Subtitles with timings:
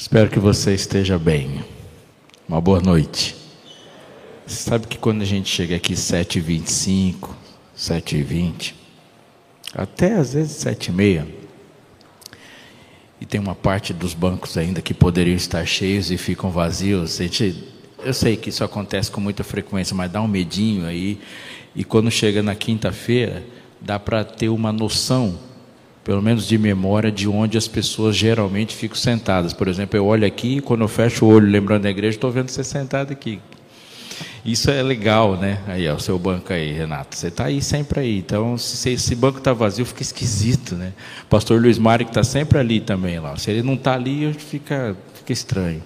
[0.00, 1.62] Espero que você esteja bem.
[2.48, 3.36] Uma boa noite.
[4.46, 7.28] Sabe que quando a gente chega aqui 7h25,
[7.76, 8.72] 7h20,
[9.74, 11.26] até às vezes 7h30,
[13.20, 17.62] e tem uma parte dos bancos ainda que poderiam estar cheios e ficam vazios, gente,
[18.02, 21.20] eu sei que isso acontece com muita frequência, mas dá um medinho aí,
[21.76, 23.44] e quando chega na quinta-feira,
[23.78, 25.49] dá para ter uma noção
[26.02, 29.52] pelo menos de memória, de onde as pessoas geralmente ficam sentadas.
[29.52, 32.30] Por exemplo, eu olho aqui e quando eu fecho o olho lembrando da igreja, estou
[32.30, 33.40] vendo você sentado aqui.
[34.44, 35.60] Isso é legal, né?
[35.66, 37.14] Aí, ó, o seu banco aí, Renato.
[37.14, 38.18] Você está aí sempre aí.
[38.18, 40.92] Então, se esse banco está vazio, fica esquisito, né?
[41.24, 43.36] O pastor Luiz Mário que está sempre ali também lá.
[43.36, 45.82] Se ele não está ali, fica, fica estranho.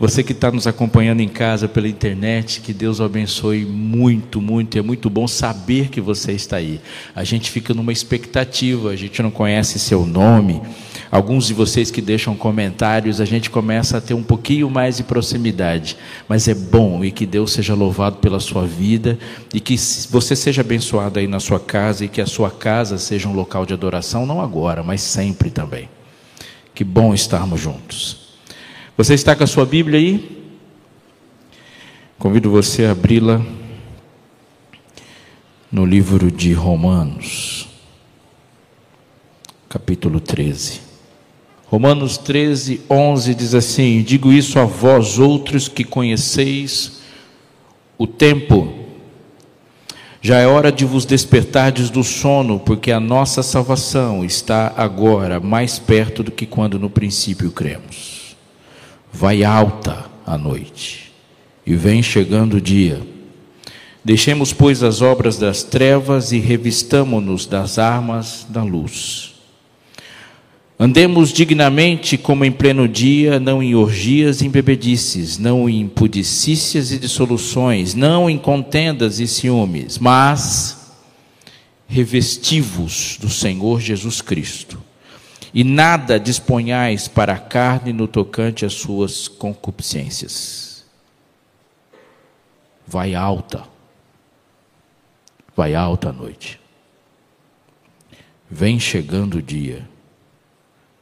[0.00, 4.78] Você que está nos acompanhando em casa pela internet, que Deus o abençoe muito, muito.
[4.78, 6.80] É muito bom saber que você está aí.
[7.14, 10.62] A gente fica numa expectativa, a gente não conhece seu nome.
[11.10, 15.02] Alguns de vocês que deixam comentários, a gente começa a ter um pouquinho mais de
[15.02, 15.98] proximidade.
[16.26, 19.18] Mas é bom e que Deus seja louvado pela sua vida
[19.52, 19.76] e que
[20.08, 23.66] você seja abençoado aí na sua casa e que a sua casa seja um local
[23.66, 25.90] de adoração, não agora, mas sempre também.
[26.74, 28.19] Que bom estarmos juntos.
[28.96, 30.40] Você está com a sua Bíblia aí?
[32.18, 33.40] Convido você a abri-la
[35.72, 37.68] no livro de Romanos,
[39.68, 40.80] capítulo 13.
[41.66, 47.00] Romanos 13, 11 diz assim: Digo isso a vós outros que conheceis
[47.96, 48.74] o tempo.
[50.20, 55.78] Já é hora de vos despertardes do sono, porque a nossa salvação está agora mais
[55.78, 58.19] perto do que quando no princípio cremos
[59.12, 61.12] vai alta a noite
[61.66, 63.00] e vem chegando o dia.
[64.04, 69.34] Deixemos, pois, as obras das trevas e revistamo-nos das armas da luz.
[70.78, 76.90] Andemos dignamente como em pleno dia, não em orgias e em bebedices, não em pudicícias
[76.90, 80.94] e dissoluções, não em contendas e ciúmes, mas
[81.86, 84.89] revestivos do Senhor Jesus Cristo
[85.52, 90.84] e nada disponhais para a carne no tocante às suas concupiscências.
[92.86, 93.64] Vai alta,
[95.56, 96.60] vai alta a noite.
[98.50, 99.88] Vem chegando o dia.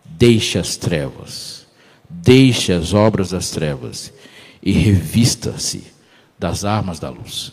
[0.05, 1.67] Deixe as trevas,
[2.09, 4.13] deixe as obras das trevas
[4.63, 5.85] e revista-se
[6.39, 7.53] das armas da luz.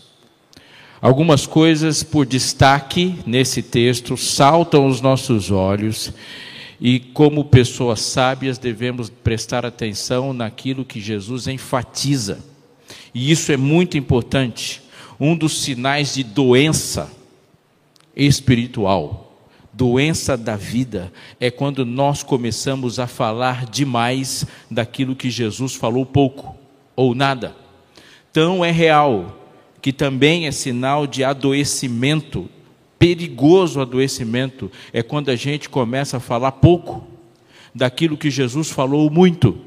[1.01, 6.11] Algumas coisas por destaque nesse texto saltam aos nossos olhos
[6.87, 12.45] e como pessoas sábias devemos prestar atenção naquilo que Jesus enfatiza.
[13.11, 14.83] E isso é muito importante.
[15.19, 17.11] Um dos sinais de doença
[18.15, 19.35] espiritual,
[19.73, 26.55] doença da vida, é quando nós começamos a falar demais daquilo que Jesus falou pouco
[26.95, 27.55] ou nada.
[28.31, 29.35] Tão é real
[29.81, 32.47] que também é sinal de adoecimento
[33.05, 37.05] perigoso adoecimento é quando a gente começa a falar pouco
[37.73, 39.59] daquilo que Jesus falou muito.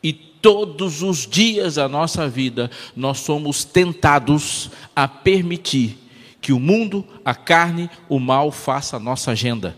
[0.00, 5.98] E todos os dias da nossa vida nós somos tentados a permitir
[6.40, 9.76] que o mundo, a carne, o mal faça a nossa agenda.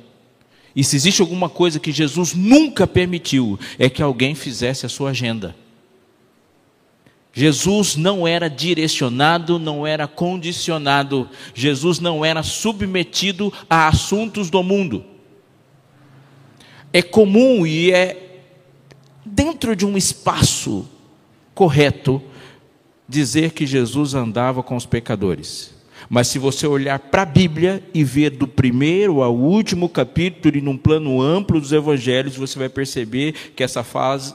[0.76, 5.10] E se existe alguma coisa que Jesus nunca permitiu, é que alguém fizesse a sua
[5.10, 5.56] agenda.
[7.34, 15.04] Jesus não era direcionado, não era condicionado, Jesus não era submetido a assuntos do mundo.
[16.92, 18.40] É comum e é
[19.26, 20.88] dentro de um espaço
[21.52, 22.22] correto
[23.08, 25.73] dizer que Jesus andava com os pecadores.
[26.08, 30.60] Mas se você olhar para a Bíblia e ver do primeiro ao último capítulo e
[30.60, 33.84] num plano amplo dos evangelhos, você vai perceber que essa,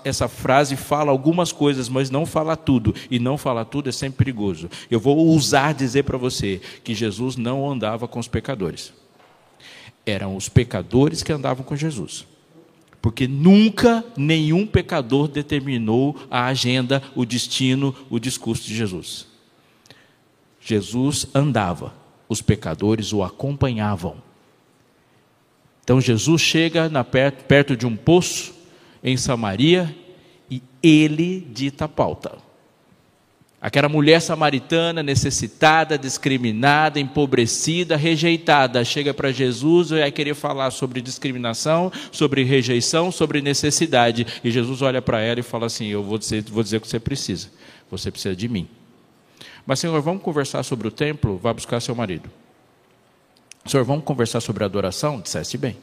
[0.03, 2.94] essa frase fala algumas coisas, mas não fala tudo.
[3.09, 4.69] E não falar tudo é sempre perigoso.
[4.90, 8.91] Eu vou ousar dizer para você que Jesus não andava com os pecadores.
[10.06, 12.25] Eram os pecadores que andavam com Jesus.
[13.01, 19.29] Porque nunca nenhum pecador determinou a agenda, o destino, o discurso de Jesus.
[20.69, 21.94] Jesus andava,
[22.27, 24.18] os pecadores o acompanhavam.
[25.83, 28.54] Então Jesus chega perto, perto de um poço
[29.04, 29.95] em Samaria
[30.48, 32.38] e ele dita a pauta.
[33.60, 41.01] Aquela mulher samaritana, necessitada, discriminada, empobrecida, rejeitada, chega para Jesus e vai querer falar sobre
[41.01, 44.25] discriminação, sobre rejeição, sobre necessidade.
[44.44, 46.88] E Jesus olha para ela e fala assim: Eu vou dizer, vou dizer o que
[46.88, 47.50] você precisa.
[47.89, 48.68] Você precisa de mim.
[49.69, 51.38] Mas, Senhor, vamos conversar sobre o templo?
[51.38, 52.27] Vá buscar seu marido.
[53.63, 55.21] Senhor, vamos conversar sobre a adoração?
[55.21, 55.77] Disseste bem.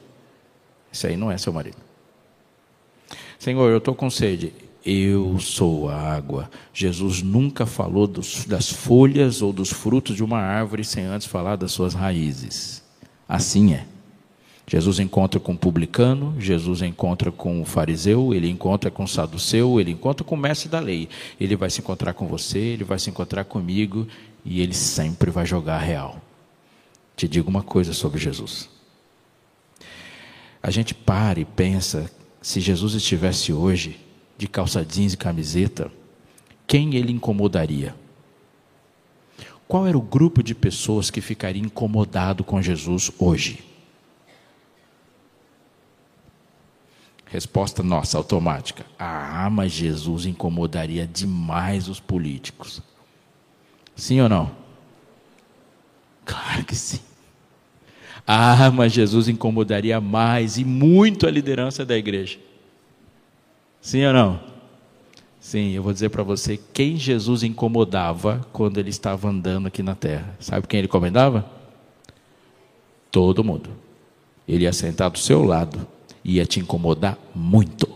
[0.93, 1.77] Esse aí não é seu marido.
[3.39, 4.53] Senhor, eu estou com sede.
[4.85, 6.51] Eu sou a água.
[6.75, 11.55] Jesus nunca falou dos, das folhas ou dos frutos de uma árvore sem antes falar
[11.55, 12.83] das suas raízes.
[13.29, 13.87] Assim é.
[14.69, 19.81] Jesus encontra com o publicano, Jesus encontra com o fariseu, ele encontra com o saduceu,
[19.81, 21.09] ele encontra com o mestre da lei.
[21.39, 24.09] Ele vai se encontrar com você, ele vai se encontrar comigo
[24.45, 26.21] e ele sempre vai jogar real.
[27.17, 28.69] Te digo uma coisa sobre Jesus.
[30.61, 32.11] A gente para e pensa,
[32.43, 34.01] se Jesus estivesse hoje
[34.37, 35.93] de calça jeans e camiseta,
[36.67, 37.95] quem ele incomodaria?
[39.69, 43.76] Qual era o grupo de pessoas que ficaria incomodado com Jesus hoje?
[47.37, 48.87] Resposta nossa, automática.
[48.99, 52.81] Ah, mas Jesus incomodaria demais os políticos.
[53.95, 54.51] Sim ou não?
[56.25, 56.99] Claro que sim.
[58.27, 62.39] Ah, mas Jesus incomodaria mais e muito a liderança da igreja.
[63.83, 64.41] Sim ou não?
[65.39, 69.95] Sim, eu vou dizer para você quem Jesus incomodava quando ele estava andando aqui na
[69.95, 70.35] terra.
[70.41, 71.45] Sabe quem ele incomodava?
[73.11, 73.69] Todo mundo.
[74.49, 75.87] Ele ia sentar do seu lado
[76.27, 77.89] ia te incomodar muito.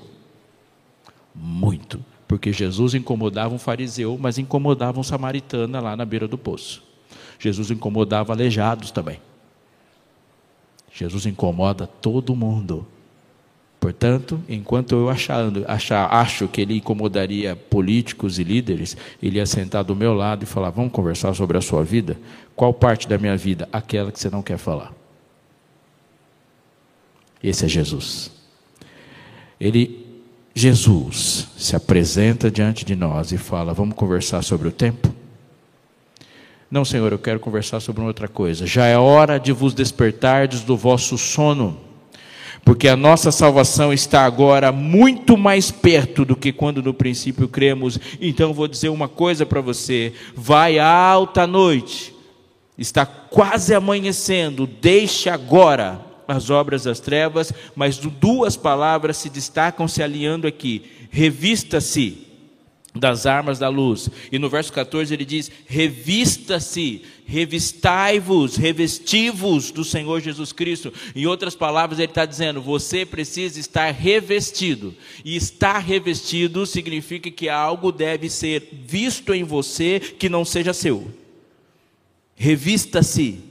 [1.34, 2.02] Muito.
[2.28, 6.82] Porque Jesus incomodava um fariseu, mas incomodava um samaritano lá na beira do poço.
[7.40, 9.20] Jesus incomodava aleijados também.
[10.92, 12.86] Jesus incomoda todo mundo.
[13.80, 19.82] Portanto, enquanto eu achando, achar, acho que ele incomodaria políticos e líderes, ele ia sentar
[19.82, 22.18] do meu lado e falar: Vamos conversar sobre a sua vida?
[22.54, 23.68] Qual parte da minha vida?
[23.72, 24.99] Aquela que você não quer falar.
[27.42, 28.30] Esse é Jesus.
[29.58, 30.06] Ele,
[30.54, 35.14] Jesus, se apresenta diante de nós e fala: Vamos conversar sobre o tempo?
[36.70, 38.64] Não, Senhor, eu quero conversar sobre outra coisa.
[38.66, 41.80] Já é hora de vos despertardes do vosso sono,
[42.64, 47.98] porque a nossa salvação está agora muito mais perto do que quando no princípio cremos.
[48.20, 52.14] Então vou dizer uma coisa para você: vai alta noite,
[52.78, 60.02] está quase amanhecendo, deixe agora as obras das trevas, mas duas palavras se destacam se
[60.02, 62.30] alinhando aqui: revista-se
[62.94, 64.10] das armas da luz.
[64.32, 70.92] E no verso 14 ele diz: revista-se, revistai-vos, revesti-vos do Senhor Jesus Cristo.
[71.14, 74.94] Em outras palavras, ele está dizendo: você precisa estar revestido.
[75.24, 81.08] E estar revestido significa que algo deve ser visto em você que não seja seu.
[82.34, 83.49] Revista-se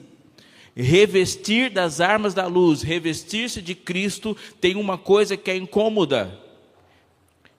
[0.75, 6.39] revestir das armas da luz, revestir-se de Cristo, tem uma coisa que é incômoda.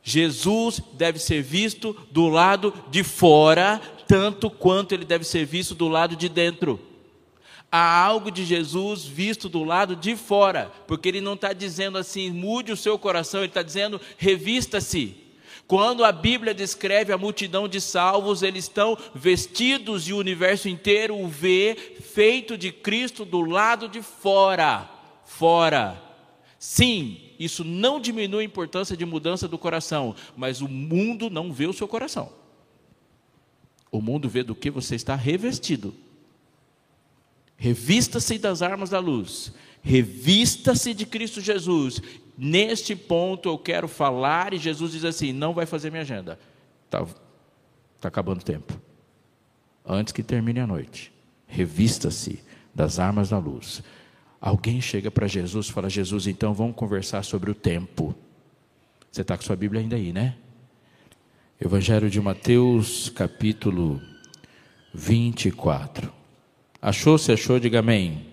[0.03, 5.89] Jesus deve ser visto do lado de fora, tanto quanto ele deve ser visto do
[5.89, 6.81] lado de dentro.
[7.71, 12.31] Há algo de Jesus visto do lado de fora, porque ele não está dizendo assim,
[12.31, 15.17] mude o seu coração, ele está dizendo, revista-se.
[15.71, 21.17] Quando a Bíblia descreve a multidão de salvos, eles estão vestidos e o universo inteiro
[21.17, 21.77] o vê
[22.13, 24.91] feito de Cristo do lado de fora.
[25.25, 26.03] Fora.
[26.59, 31.69] Sim, isso não diminui a importância de mudança do coração, mas o mundo não vê
[31.69, 32.33] o seu coração.
[33.93, 35.95] O mundo vê do que você está revestido.
[37.57, 39.53] Revista-se das armas da luz.
[39.83, 42.03] Revista-se de Cristo Jesus
[42.43, 46.39] Neste ponto eu quero falar, e Jesus diz assim: não vai fazer minha agenda.
[46.87, 47.05] Está
[48.01, 48.81] tá acabando o tempo.
[49.85, 51.13] Antes que termine a noite,
[51.47, 52.43] revista-se
[52.75, 53.83] das armas da luz.
[54.41, 58.15] Alguém chega para Jesus e fala: Jesus, então vamos conversar sobre o tempo.
[59.13, 60.35] Você está com sua Bíblia ainda aí, né?
[61.61, 64.01] Evangelho de Mateus, capítulo
[64.95, 66.11] 24.
[66.81, 67.19] Achou?
[67.19, 67.61] Se achou?
[67.61, 68.30] Diga amém.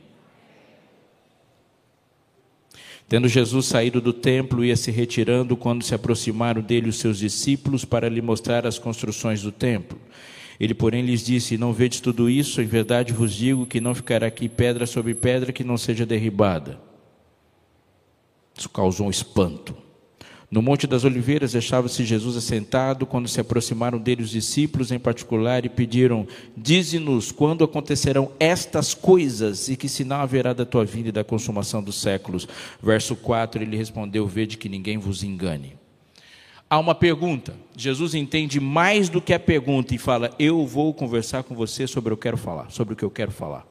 [3.09, 7.85] Tendo Jesus saído do templo, ia se retirando quando se aproximaram dele os seus discípulos
[7.85, 9.97] para lhe mostrar as construções do templo.
[10.59, 12.61] Ele, porém, lhes disse: Não vedes tudo isso?
[12.61, 16.81] Em verdade vos digo que não ficará aqui pedra sobre pedra que não seja derribada.
[18.53, 19.86] Isso causou um espanto.
[20.49, 25.65] No Monte das Oliveiras deixava-se Jesus assentado quando se aproximaram dele os discípulos em particular
[25.65, 26.25] e pediram:
[26.55, 31.83] Dize-nos quando acontecerão estas coisas e que sinal haverá da tua vinda e da consumação
[31.83, 32.47] dos séculos.
[32.81, 35.75] Verso 4 ele respondeu: Vede que ninguém vos engane.
[36.69, 37.53] Há uma pergunta.
[37.75, 42.13] Jesus entende mais do que a pergunta e fala: Eu vou conversar com você sobre
[42.13, 43.67] o que eu quero falar, sobre o que eu quero falar.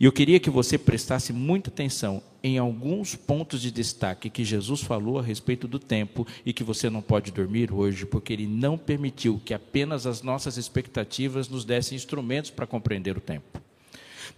[0.00, 4.80] E eu queria que você prestasse muita atenção em alguns pontos de destaque que Jesus
[4.80, 8.78] falou a respeito do tempo e que você não pode dormir hoje, porque ele não
[8.78, 13.60] permitiu que apenas as nossas expectativas nos dessem instrumentos para compreender o tempo.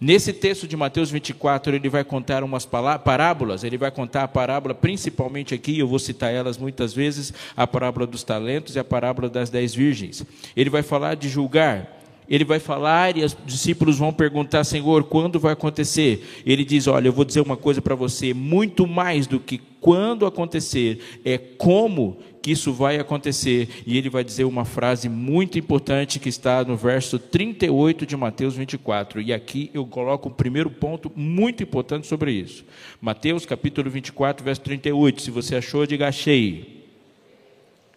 [0.01, 4.75] Nesse texto de Mateus 24, ele vai contar umas parábolas, ele vai contar a parábola,
[4.75, 9.29] principalmente aqui, eu vou citar elas muitas vezes, a parábola dos talentos e a parábola
[9.29, 10.25] das dez virgens.
[10.57, 12.02] Ele vai falar de julgar,
[12.33, 16.41] ele vai falar e os discípulos vão perguntar, Senhor, quando vai acontecer?
[16.43, 20.25] Ele diz: Olha, eu vou dizer uma coisa para você, muito mais do que quando
[20.25, 23.69] acontecer, é como que isso vai acontecer.
[23.85, 28.55] E ele vai dizer uma frase muito importante que está no verso 38 de Mateus
[28.55, 29.21] 24.
[29.21, 32.65] E aqui eu coloco o primeiro ponto muito importante sobre isso.
[32.99, 35.21] Mateus capítulo 24, verso 38.
[35.21, 36.83] Se você achou, diga achei.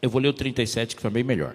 [0.03, 1.55] Eu vou ler o 37, que foi bem melhor.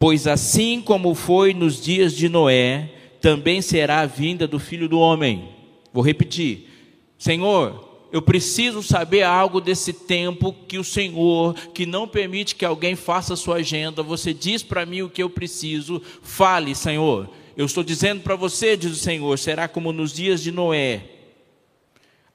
[0.00, 2.90] Pois assim como foi nos dias de Noé,
[3.20, 5.50] também será a vinda do filho do homem.
[5.92, 6.70] Vou repetir.
[7.18, 12.96] Senhor, eu preciso saber algo desse tempo que o Senhor, que não permite que alguém
[12.96, 17.28] faça a sua agenda, você diz para mim o que eu preciso, fale, Senhor.
[17.54, 21.19] Eu estou dizendo para você, diz o Senhor, será como nos dias de Noé.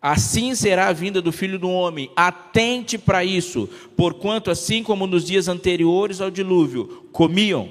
[0.07, 2.11] Assim será a vinda do filho do homem.
[2.15, 7.69] Atente para isso, porquanto, assim como nos dias anteriores ao dilúvio, comiam,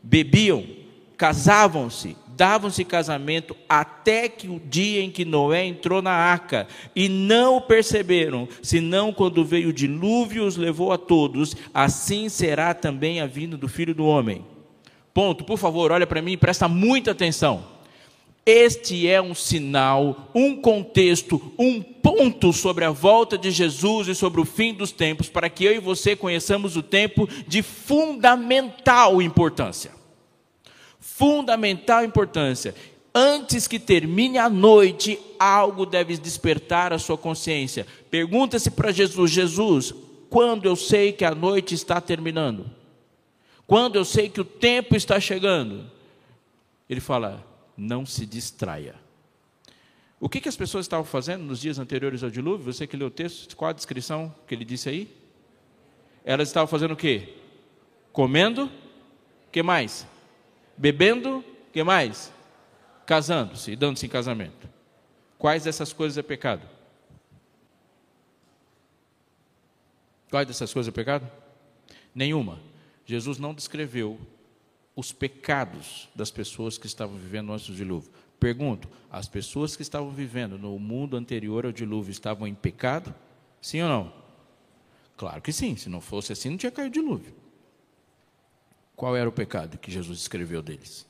[0.00, 0.64] bebiam,
[1.16, 7.56] casavam-se, davam-se casamento até que o dia em que Noé entrou na arca, e não
[7.56, 13.26] o perceberam, senão quando veio o dilúvio os levou a todos, assim será também a
[13.26, 14.44] vinda do filho do homem.
[15.12, 17.81] Ponto, por favor, olha para mim e presta muita atenção.
[18.44, 24.40] Este é um sinal, um contexto, um ponto sobre a volta de Jesus e sobre
[24.40, 30.02] o fim dos tempos, para que eu e você conheçamos o tempo de fundamental importância
[31.02, 32.74] fundamental importância.
[33.14, 37.86] Antes que termine a noite, algo deve despertar a sua consciência.
[38.10, 39.94] Pergunta-se para Jesus: Jesus,
[40.30, 42.64] quando eu sei que a noite está terminando?
[43.66, 45.84] Quando eu sei que o tempo está chegando?
[46.88, 47.44] Ele fala:
[47.76, 48.94] não se distraia.
[50.20, 52.72] O que, que as pessoas estavam fazendo nos dias anteriores ao dilúvio?
[52.72, 55.16] Você que leu o texto, qual a descrição que ele disse aí?
[56.24, 57.34] Elas estavam fazendo o quê?
[58.12, 58.70] Comendo,
[59.50, 60.06] que mais?
[60.76, 62.32] Bebendo, que mais?
[63.04, 64.68] Casando-se e dando-se em casamento.
[65.36, 66.68] Quais dessas coisas é pecado?
[70.30, 71.28] Quais dessas coisas é pecado?
[72.14, 72.60] Nenhuma.
[73.04, 74.20] Jesus não descreveu
[74.94, 78.10] os pecados das pessoas que estavam vivendo antes do dilúvio.
[78.38, 83.14] Pergunto: as pessoas que estavam vivendo no mundo anterior ao dilúvio estavam em pecado?
[83.60, 84.12] Sim ou não?
[85.16, 87.34] Claro que sim, se não fosse assim, não tinha caído dilúvio.
[88.96, 91.06] Qual era o pecado que Jesus escreveu deles?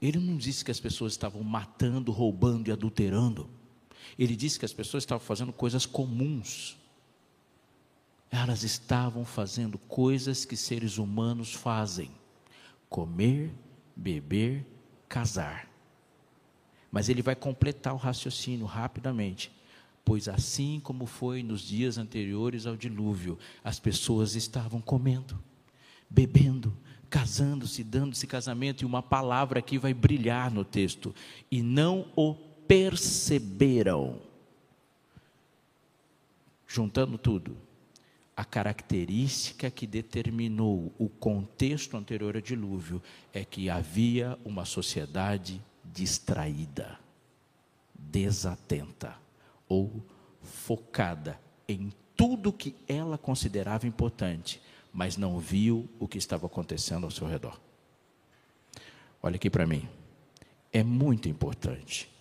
[0.00, 3.48] Ele não disse que as pessoas estavam matando, roubando e adulterando.
[4.18, 6.76] Ele disse que as pessoas estavam fazendo coisas comuns.
[8.30, 12.10] Elas estavam fazendo coisas que seres humanos fazem:
[12.88, 13.52] comer,
[13.94, 14.66] beber,
[15.08, 15.68] casar.
[16.90, 19.52] Mas ele vai completar o raciocínio rapidamente.
[20.04, 25.36] Pois assim como foi nos dias anteriores ao dilúvio, as pessoas estavam comendo,
[26.08, 26.72] bebendo,
[27.10, 31.12] casando-se, dando-se casamento, e uma palavra aqui vai brilhar no texto,
[31.50, 34.20] e não o perceberam.
[36.68, 37.56] Juntando tudo,
[38.36, 43.02] a característica que determinou o contexto anterior ao dilúvio
[43.32, 46.98] é que havia uma sociedade distraída,
[47.94, 49.16] desatenta
[49.66, 50.04] ou
[50.42, 54.60] focada em tudo que ela considerava importante,
[54.92, 57.58] mas não viu o que estava acontecendo ao seu redor.
[59.22, 59.88] Olha aqui para mim.
[60.72, 62.15] É muito importante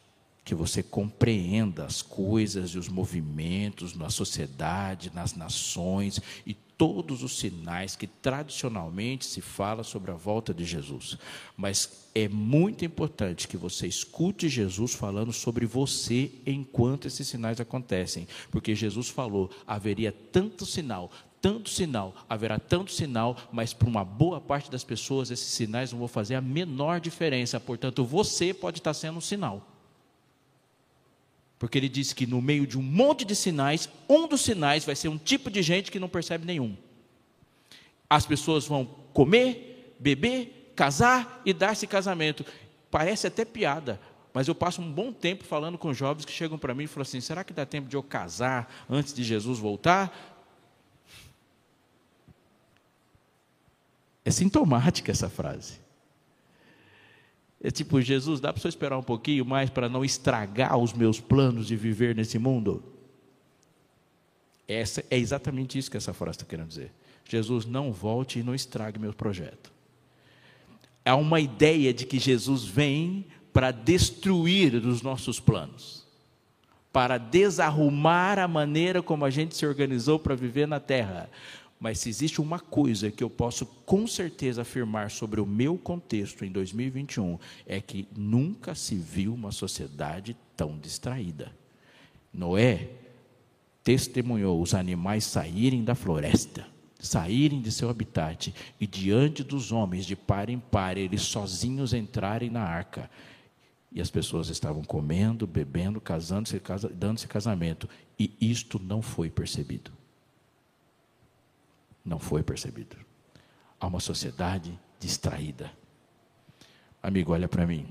[0.45, 7.39] que você compreenda as coisas e os movimentos na sociedade, nas nações e todos os
[7.39, 11.17] sinais que tradicionalmente se fala sobre a volta de Jesus.
[11.57, 18.27] Mas é muito importante que você escute Jesus falando sobre você enquanto esses sinais acontecem,
[18.51, 21.09] porque Jesus falou: haveria tanto sinal,
[21.41, 25.99] tanto sinal, haverá tanto sinal, mas para uma boa parte das pessoas esses sinais não
[25.99, 27.59] vão fazer a menor diferença.
[27.59, 29.74] Portanto, você pode estar sendo um sinal.
[31.57, 34.95] Porque ele disse que no meio de um monte de sinais, um dos sinais vai
[34.95, 36.75] ser um tipo de gente que não percebe nenhum.
[38.09, 42.45] As pessoas vão comer, beber, casar e dar-se casamento.
[42.91, 43.99] Parece até piada,
[44.33, 47.03] mas eu passo um bom tempo falando com jovens que chegam para mim e falam
[47.03, 50.33] assim: será que dá tempo de eu casar antes de Jesus voltar?
[54.25, 55.84] É sintomática essa frase.
[57.65, 61.19] É tipo, Jesus, dá para você esperar um pouquinho mais para não estragar os meus
[61.19, 62.83] planos de viver nesse mundo?
[64.67, 66.91] Essa, é exatamente isso que essa frase está querendo dizer.
[67.27, 69.73] Jesus, não volte e não estrague meu projeto.
[71.03, 76.05] há uma ideia de que Jesus vem para destruir os nossos planos,
[76.93, 81.31] para desarrumar a maneira como a gente se organizou para viver na terra.
[81.85, 86.43] Mas se existe uma coisa que eu posso com certeza afirmar sobre o meu contexto
[86.43, 91.55] em 2021, é que nunca se viu uma sociedade tão distraída.
[92.33, 92.89] Noé
[93.83, 96.65] testemunhou os animais saírem da floresta,
[96.99, 98.51] saírem de seu habitat
[98.81, 103.11] e diante dos homens de par em par, eles sozinhos entrarem na arca.
[103.91, 106.59] E as pessoas estavam comendo, bebendo, casando-se,
[106.95, 107.87] dando-se casamento,
[108.17, 109.91] e isto não foi percebido
[112.05, 112.95] não foi percebido.
[113.79, 115.71] Há uma sociedade distraída.
[117.01, 117.87] Amigo, olha para mim.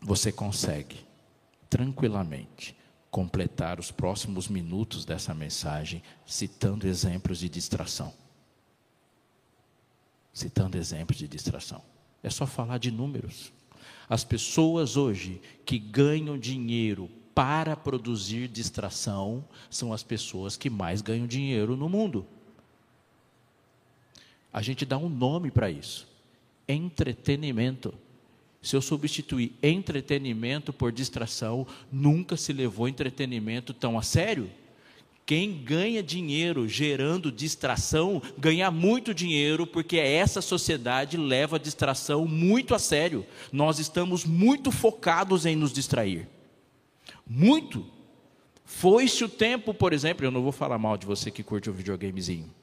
[0.00, 1.06] Você consegue
[1.68, 2.76] tranquilamente
[3.10, 8.12] completar os próximos minutos dessa mensagem citando exemplos de distração.
[10.32, 11.82] Citando exemplos de distração.
[12.22, 13.52] É só falar de números.
[14.08, 21.26] As pessoas hoje que ganham dinheiro para produzir distração são as pessoas que mais ganham
[21.26, 22.26] dinheiro no mundo.
[24.52, 26.08] A gente dá um nome para isso:
[26.68, 27.94] entretenimento.
[28.62, 34.50] Se eu substituir entretenimento por distração, nunca se levou entretenimento tão a sério.
[35.24, 42.74] Quem ganha dinheiro gerando distração, ganha muito dinheiro, porque essa sociedade leva a distração muito
[42.74, 43.24] a sério.
[43.50, 46.28] Nós estamos muito focados em nos distrair.
[47.26, 47.86] Muito.
[48.64, 51.72] Foi-se o tempo, por exemplo, eu não vou falar mal de você que curte um
[51.72, 52.59] videogamezinho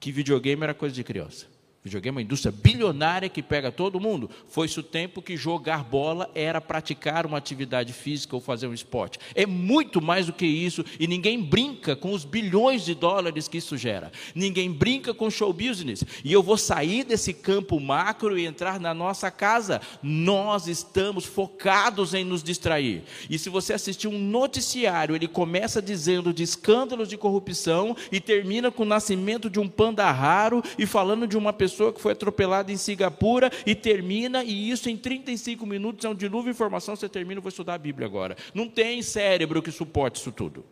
[0.00, 1.46] que videogame era coisa de criança.
[1.84, 4.28] Videogame é uma indústria bilionária que pega todo mundo.
[4.48, 9.18] Foi-se o tempo que jogar bola era praticar uma atividade física ou fazer um esporte.
[9.32, 13.58] É muito mais do que isso e ninguém brinca com os bilhões de dólares que
[13.58, 14.10] isso gera.
[14.34, 16.02] Ninguém brinca com show business.
[16.24, 19.80] E eu vou sair desse campo macro e entrar na nossa casa.
[20.02, 23.04] Nós estamos focados em nos distrair.
[23.30, 28.68] E se você assistir um noticiário, ele começa dizendo de escândalos de corrupção e termina
[28.68, 32.12] com o nascimento de um panda raro e falando de uma pessoa pessoa que foi
[32.12, 36.96] atropelada em Singapura e termina, e isso em 35 minutos é um dilúvio de informação,
[36.96, 38.36] você termina, eu vou estudar a Bíblia agora.
[38.54, 40.64] Não tem cérebro que suporte isso tudo.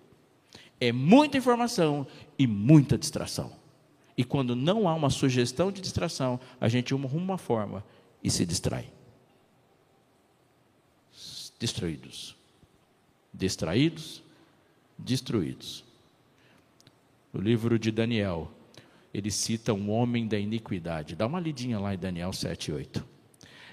[0.81, 2.07] É muita informação
[2.39, 3.53] e muita distração.
[4.17, 7.85] E quando não há uma sugestão de distração, a gente arruma uma forma
[8.23, 8.91] e se distrai.
[11.59, 12.37] Destruídos.
[13.33, 14.23] Distraídos,
[14.99, 15.85] destruídos.
[17.33, 18.51] No livro de Daniel,
[19.17, 21.17] ele cita um homem da iniquidade.
[21.17, 23.03] Dá uma lidinha lá em Daniel 7, 8.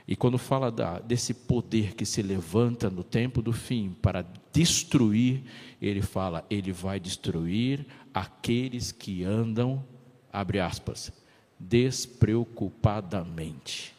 [0.07, 5.43] E quando fala da, desse poder que se levanta no tempo do fim para destruir,
[5.81, 9.85] ele fala: ele vai destruir aqueles que andam,
[10.31, 11.11] abre aspas,
[11.59, 13.93] despreocupadamente.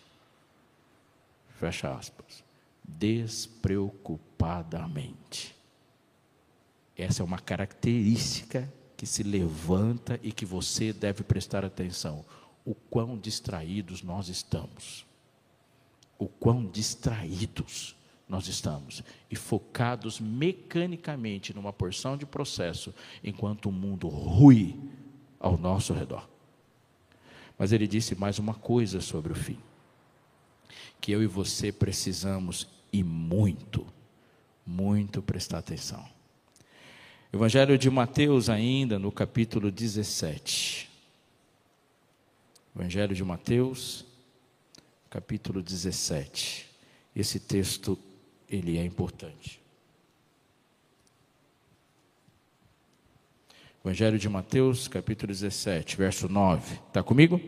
[1.60, 2.42] Fecha aspas.
[2.82, 5.54] Despreocupadamente.
[6.96, 12.24] Essa é uma característica que se levanta e que você deve prestar atenção.
[12.64, 15.04] O quão distraídos nós estamos.
[16.18, 17.96] O quão distraídos
[18.28, 24.78] nós estamos e focados mecanicamente numa porção de processo, enquanto o mundo rui
[25.38, 26.28] ao nosso redor.
[27.58, 29.58] Mas ele disse mais uma coisa sobre o fim:
[31.00, 33.86] que eu e você precisamos e muito,
[34.66, 36.13] muito prestar atenção.
[37.34, 40.88] Evangelho de Mateus, ainda no capítulo 17.
[42.76, 44.04] Evangelho de Mateus,
[45.10, 46.70] capítulo 17.
[47.14, 47.98] Esse texto,
[48.48, 49.60] ele é importante.
[53.84, 56.76] Evangelho de Mateus, capítulo 17, verso 9.
[56.86, 57.40] Está comigo?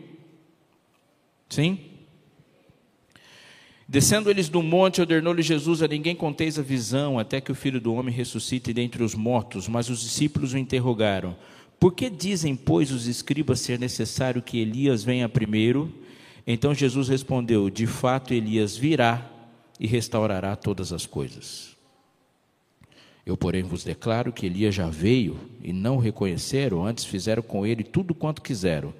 [1.47, 1.96] Sim?
[3.89, 7.79] Descendo eles do monte, ordenou-lhe Jesus: A ninguém conteis a visão, até que o filho
[7.79, 9.67] do homem ressuscite dentre os mortos.
[9.69, 11.37] Mas os discípulos o interrogaram:
[11.79, 15.89] Por que dizem, pois, os escribas ser necessário que Elias venha primeiro?
[16.45, 19.25] Então Jesus respondeu: De fato, Elias virá
[19.79, 21.77] e restaurará todas as coisas.
[23.25, 27.65] Eu, porém, vos declaro que Elias já veio e não o reconheceram, antes fizeram com
[27.65, 28.93] ele tudo quanto quiseram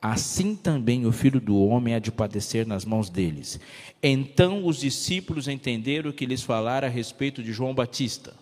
[0.00, 3.58] assim também o filho do homem há de padecer nas mãos deles.
[4.02, 8.34] Então os discípulos entenderam o que lhes falara a respeito de João Batista.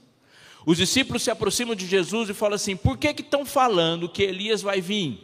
[0.66, 4.62] Os discípulos se aproximam de Jesus e falam assim: por que estão falando que Elias
[4.62, 5.20] vai vir?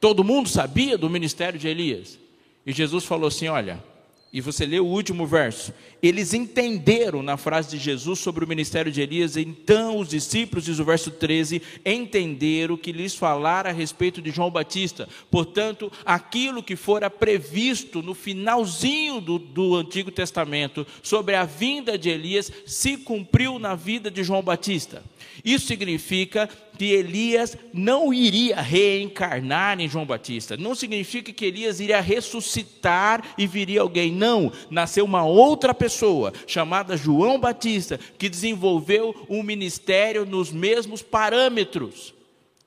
[0.00, 2.18] Todo mundo sabia do ministério de Elias.
[2.64, 3.84] E Jesus falou assim: olha,
[4.32, 8.92] e você lê o último verso, eles entenderam na frase de Jesus sobre o ministério
[8.92, 14.22] de Elias, então os discípulos, diz o verso 13, entenderam que lhes falara a respeito
[14.22, 15.08] de João Batista.
[15.30, 22.08] Portanto, aquilo que fora previsto no finalzinho do, do Antigo Testamento sobre a vinda de
[22.08, 25.02] Elias se cumpriu na vida de João Batista.
[25.44, 30.56] Isso significa que Elias não iria reencarnar em João Batista.
[30.56, 34.10] Não significa que Elias iria ressuscitar e viria alguém.
[34.10, 34.50] Não.
[34.70, 42.14] Nasceu uma outra pessoa, chamada João Batista, que desenvolveu um ministério nos mesmos parâmetros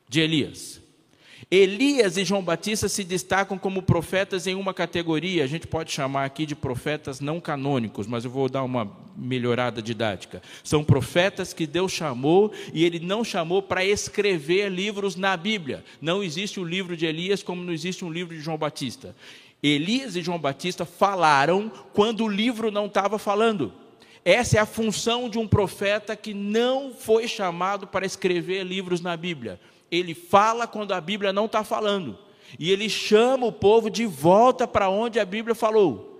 [0.07, 0.82] de Elias.
[1.49, 6.25] Elias e João Batista se destacam como profetas em uma categoria, a gente pode chamar
[6.25, 10.41] aqui de profetas não canônicos, mas eu vou dar uma melhorada didática.
[10.63, 15.83] São profetas que Deus chamou e ele não chamou para escrever livros na Bíblia.
[16.01, 19.15] Não existe o livro de Elias como não existe um livro de João Batista.
[19.61, 23.73] Elias e João Batista falaram quando o livro não estava falando.
[24.25, 29.17] Essa é a função de um profeta que não foi chamado para escrever livros na
[29.17, 29.59] Bíblia
[29.93, 32.17] ele fala quando a Bíblia não está falando.
[32.57, 36.19] E ele chama o povo de volta para onde a Bíblia falou.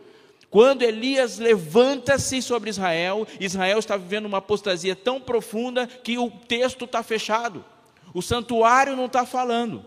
[0.49, 6.85] Quando Elias levanta-se sobre Israel, Israel está vivendo uma apostasia tão profunda que o texto
[6.85, 7.65] está fechado.
[8.13, 9.83] O santuário não está falando.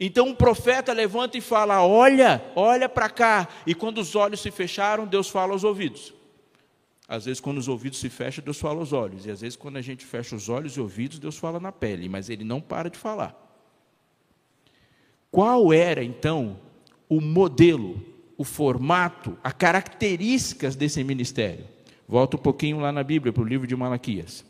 [0.00, 3.48] Então o profeta levanta e fala: Olha, olha para cá.
[3.66, 6.14] E quando os olhos se fecharam, Deus fala aos ouvidos.
[7.08, 9.24] Às vezes, quando os ouvidos se fecham, Deus fala aos olhos.
[9.24, 12.06] E às vezes, quando a gente fecha os olhos e ouvidos, Deus fala na pele.
[12.06, 13.34] Mas ele não para de falar.
[15.30, 16.60] Qual era, então,
[17.08, 18.04] o modelo,
[18.36, 21.64] o formato, as características desse ministério?
[22.06, 24.44] Volta um pouquinho lá na Bíblia, para o livro de Malaquias.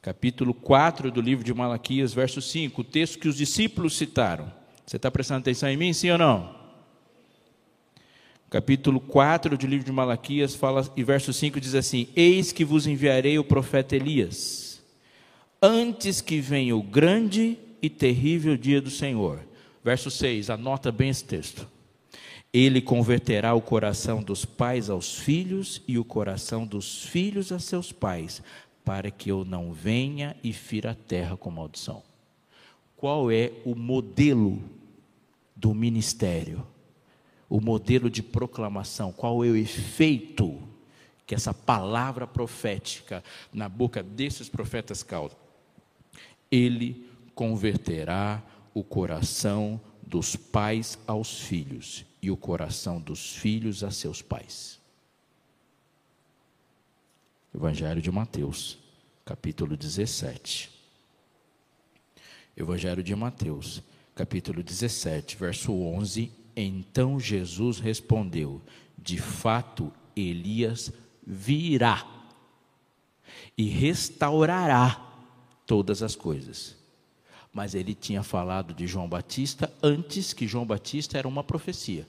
[0.00, 4.52] Capítulo 4 do livro de Malaquias, verso 5, o texto que os discípulos citaram.
[4.86, 6.55] Você está prestando atenção em mim, sim ou não?
[8.48, 12.86] Capítulo 4 do livro de Malaquias, fala, e verso 5 diz assim: Eis que vos
[12.86, 14.82] enviarei o profeta Elias,
[15.60, 19.40] antes que venha o grande e terrível dia do Senhor.
[19.84, 21.66] Verso 6, anota bem esse texto.
[22.52, 27.92] Ele converterá o coração dos pais aos filhos e o coração dos filhos a seus
[27.92, 28.42] pais,
[28.84, 32.02] para que eu não venha e fira a terra com maldição.
[32.96, 34.62] Qual é o modelo
[35.54, 36.66] do ministério?
[37.48, 40.62] O modelo de proclamação, qual é o efeito
[41.26, 45.36] que essa palavra profética na boca desses profetas causa.
[46.50, 54.22] Ele converterá o coração dos pais aos filhos e o coração dos filhos a seus
[54.22, 54.78] pais.
[57.52, 58.78] Evangelho de Mateus,
[59.24, 60.70] capítulo 17.
[62.56, 63.82] Evangelho de Mateus,
[64.14, 68.62] capítulo 17, verso 11 então Jesus respondeu:
[68.96, 70.92] De fato, Elias
[71.26, 72.06] virá
[73.58, 75.02] e restaurará
[75.66, 76.76] todas as coisas.
[77.52, 82.06] Mas ele tinha falado de João Batista antes que João Batista era uma profecia.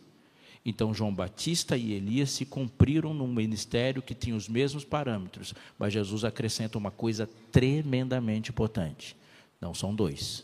[0.65, 5.93] Então João Batista e Elias se cumpriram num ministério que tinha os mesmos parâmetros, mas
[5.93, 9.15] Jesus acrescenta uma coisa tremendamente importante.
[9.61, 10.43] Não são dois,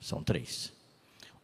[0.00, 0.72] são três.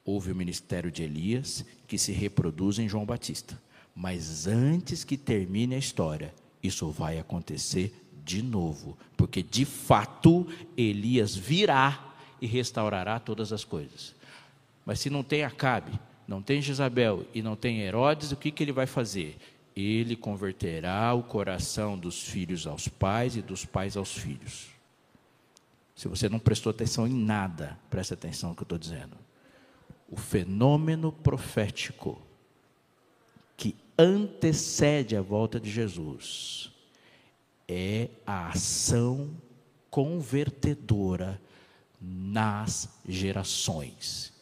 [0.05, 3.61] Houve o ministério de Elias, que se reproduz em João Batista.
[3.95, 11.35] Mas antes que termine a história, isso vai acontecer de novo, porque de fato Elias
[11.37, 14.15] virá e restaurará todas as coisas.
[14.87, 15.93] Mas se não tem Acabe,
[16.27, 19.37] não tem Jezabel e não tem Herodes, o que, que ele vai fazer?
[19.75, 24.69] Ele converterá o coração dos filhos aos pais e dos pais aos filhos.
[25.95, 29.17] Se você não prestou atenção em nada, preste atenção no que eu estou dizendo
[30.13, 32.21] o fenômeno profético
[33.57, 36.71] que antecede a volta de Jesus
[37.67, 39.31] é a ação
[39.89, 41.41] convertedora
[41.99, 44.35] nas gerações.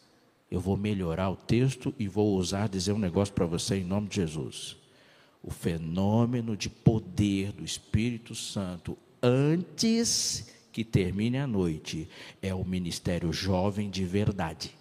[0.49, 4.09] Eu vou melhorar o texto e vou usar dizer um negócio para você em nome
[4.09, 4.75] de Jesus.
[5.41, 12.09] O fenômeno de poder do Espírito Santo antes que termine a noite
[12.41, 14.80] é o ministério jovem de verdade.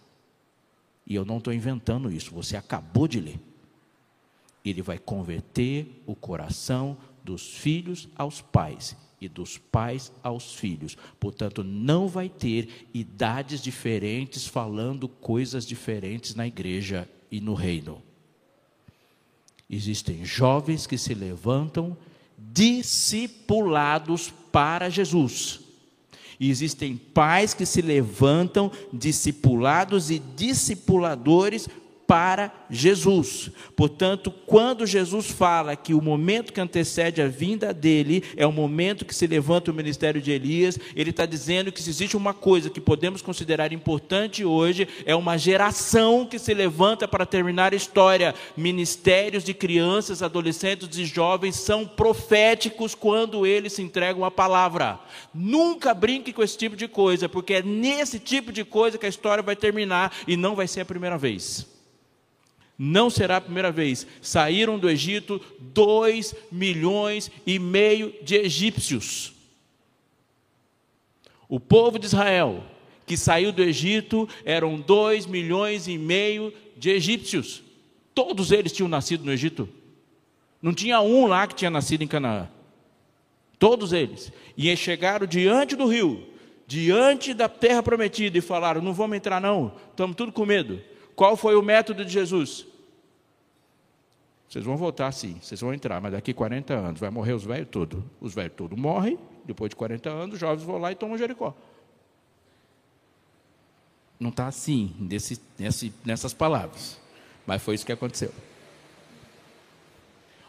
[1.11, 3.41] E eu não estou inventando isso, você acabou de ler.
[4.65, 10.97] Ele vai converter o coração dos filhos aos pais e dos pais aos filhos.
[11.19, 18.01] Portanto, não vai ter idades diferentes falando coisas diferentes na igreja e no reino.
[19.69, 21.97] Existem jovens que se levantam
[22.39, 25.70] discipulados para Jesus.
[26.41, 31.69] E existem pais que se levantam, discipulados e discipuladores
[32.11, 33.53] para Jesus.
[33.77, 39.05] Portanto, quando Jesus fala que o momento que antecede a vinda dele é o momento
[39.05, 42.69] que se levanta o ministério de Elias, ele está dizendo que se existe uma coisa
[42.69, 48.35] que podemos considerar importante hoje, é uma geração que se levanta para terminar a história.
[48.57, 54.99] Ministérios de crianças, adolescentes e jovens são proféticos quando eles se entregam a palavra.
[55.33, 59.09] Nunca brinque com esse tipo de coisa, porque é nesse tipo de coisa que a
[59.09, 61.79] história vai terminar e não vai ser a primeira vez.
[62.83, 64.07] Não será a primeira vez.
[64.23, 69.35] Saíram do Egito dois milhões e meio de egípcios.
[71.47, 72.65] O povo de Israel
[73.05, 77.63] que saiu do Egito eram dois milhões e meio de egípcios.
[78.15, 79.69] Todos eles tinham nascido no Egito.
[80.63, 82.49] Não tinha um lá que tinha nascido em Canaã.
[83.59, 84.33] Todos eles.
[84.57, 86.27] E chegaram diante do rio,
[86.67, 90.81] diante da terra prometida, e falaram: Não vamos entrar, não, estamos tudo com medo.
[91.15, 92.70] Qual foi o método de Jesus?
[94.51, 97.69] Vocês vão voltar sim, vocês vão entrar, mas daqui 40 anos vai morrer os velhos
[97.71, 98.03] todos.
[98.21, 101.55] Os velhos todos morrem, depois de 40 anos, os jovens vão lá e tomam Jericó.
[104.19, 106.99] Não está assim, nesse, nesse, nessas palavras,
[107.47, 108.33] mas foi isso que aconteceu.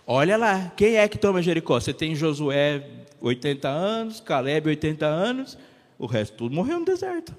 [0.07, 1.79] Olha lá, quem é que toma Jericó?
[1.79, 2.83] Você tem Josué
[3.21, 5.55] 80 anos, Caleb 80 anos,
[5.99, 7.35] o resto tudo morreu no deserto.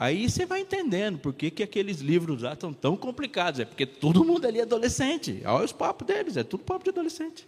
[0.00, 3.60] Aí você vai entendendo por que, que aqueles livros lá estão tão complicados.
[3.60, 5.42] É porque todo mundo ali é adolescente.
[5.44, 7.46] Olha os papos deles, é tudo papo de adolescente.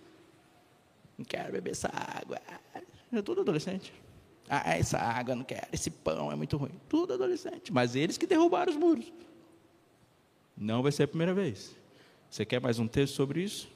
[1.16, 2.38] Não quero beber essa água.
[3.10, 3.90] É tudo adolescente.
[4.50, 6.72] Ah, essa água não quero, esse pão é muito ruim.
[6.90, 7.72] Tudo adolescente.
[7.72, 9.10] Mas eles que derrubaram os muros.
[10.54, 11.74] Não vai ser a primeira vez.
[12.28, 13.66] Você quer mais um texto sobre isso?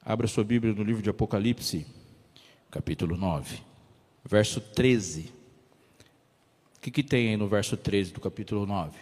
[0.00, 1.84] Abra sua Bíblia no livro de Apocalipse,
[2.70, 3.58] capítulo 9,
[4.24, 5.34] verso 13
[6.86, 8.96] que, que tem aí no verso 13 do capítulo 9?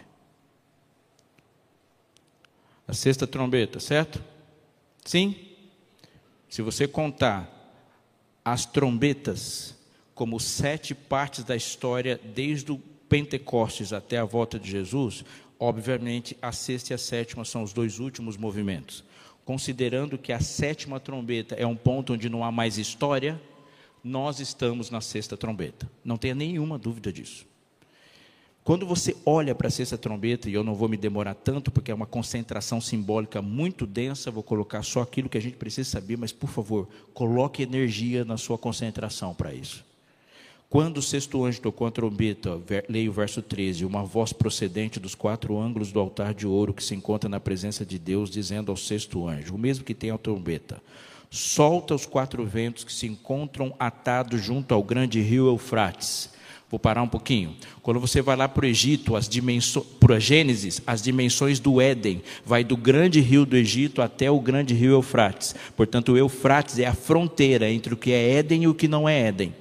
[2.87, 4.23] A sexta trombeta, certo?
[5.03, 5.35] Sim?
[6.49, 7.51] Se você contar
[8.43, 9.75] as trombetas
[10.15, 15.23] como sete partes da história, desde o Pentecostes até a volta de Jesus,
[15.59, 19.03] obviamente a sexta e a sétima são os dois últimos movimentos.
[19.43, 23.39] Considerando que a sétima trombeta é um ponto onde não há mais história,
[24.03, 25.87] nós estamos na sexta trombeta.
[26.03, 27.45] Não tenha nenhuma dúvida disso.
[28.65, 31.91] Quando você olha para a sexta trombeta, e eu não vou me demorar tanto, porque
[31.91, 36.17] é uma concentração simbólica muito densa, vou colocar só aquilo que a gente precisa saber,
[36.17, 39.85] mas por favor, coloque energia na sua concentração para isso.
[40.67, 45.13] Quando o sexto anjo tocou a trombeta, leio o verso 13, uma voz procedente dos
[45.13, 48.77] quatro ângulos do altar de ouro que se encontra na presença de Deus, dizendo ao
[48.77, 50.81] sexto anjo, o mesmo que tem a trombeta,
[51.29, 56.33] solta os quatro ventos que se encontram atados junto ao grande rio Eufrates
[56.69, 57.55] Vou parar um pouquinho.
[57.81, 62.23] Quando você vai lá para o Egito, as dimensões, para Gênesis, as dimensões do Éden,
[62.43, 65.55] vai do grande rio do Egito até o grande rio Eufrates.
[65.77, 69.07] Portanto, o Eufrates é a fronteira entre o que é Éden e o que não
[69.07, 69.53] é Éden.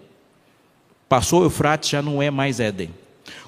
[1.08, 2.90] Passou o Eufrates, já não é mais Éden.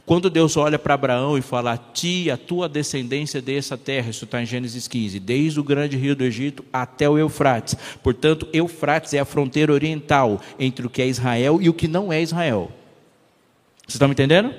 [0.04, 4.24] Quando Deus olha para Abraão e fala, a ti, a tua descendência dessa terra, isso
[4.24, 7.74] está em Gênesis 15, desde o grande rio do Egito até o Eufrates.
[8.02, 12.12] Portanto, Eufrates é a fronteira oriental entre o que é Israel e o que não
[12.12, 12.70] é Israel.
[13.86, 14.52] Vocês estão me entendendo?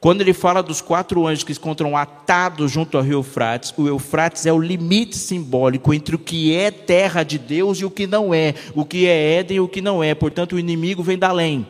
[0.00, 3.86] Quando ele fala dos quatro anjos que se encontram atados junto ao rio Eufrates, o
[3.86, 8.06] Eufrates é o limite simbólico entre o que é terra de Deus e o que
[8.06, 10.12] não é, o que é Éden e o que não é.
[10.12, 11.64] Portanto, o inimigo vem da além.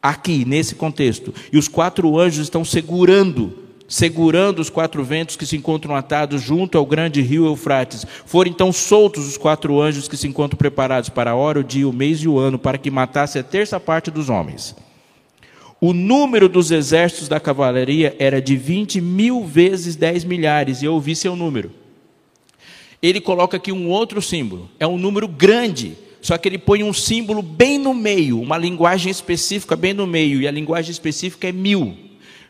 [0.00, 1.34] Aqui, nesse contexto.
[1.52, 3.52] E os quatro anjos estão segurando,
[3.86, 8.06] segurando os quatro ventos que se encontram atados junto ao grande rio Eufrates.
[8.24, 11.86] Foram então soltos os quatro anjos que se encontram preparados para a hora, o dia,
[11.86, 14.74] o mês e o ano, para que matasse a terça parte dos homens.
[15.84, 20.94] O número dos exércitos da cavalaria era de 20 mil vezes 10 milhares, e eu
[20.94, 21.72] ouvi seu número.
[23.02, 26.92] Ele coloca aqui um outro símbolo, é um número grande, só que ele põe um
[26.92, 31.52] símbolo bem no meio, uma linguagem específica bem no meio, e a linguagem específica é
[31.52, 31.96] mil.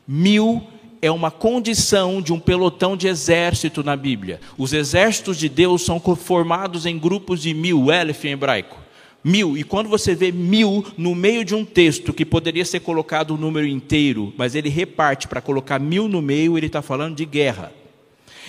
[0.07, 0.63] Mil
[1.01, 4.41] é uma condição de um pelotão de exército na Bíblia.
[4.59, 8.82] Os exércitos de Deus são formados em grupos de mil, elef em hebraico.
[9.25, 9.57] Mil.
[9.57, 13.35] E quando você vê mil no meio de um texto que poderia ser colocado o
[13.35, 17.25] um número inteiro, mas ele reparte para colocar mil no meio, ele está falando de
[17.25, 17.73] guerra.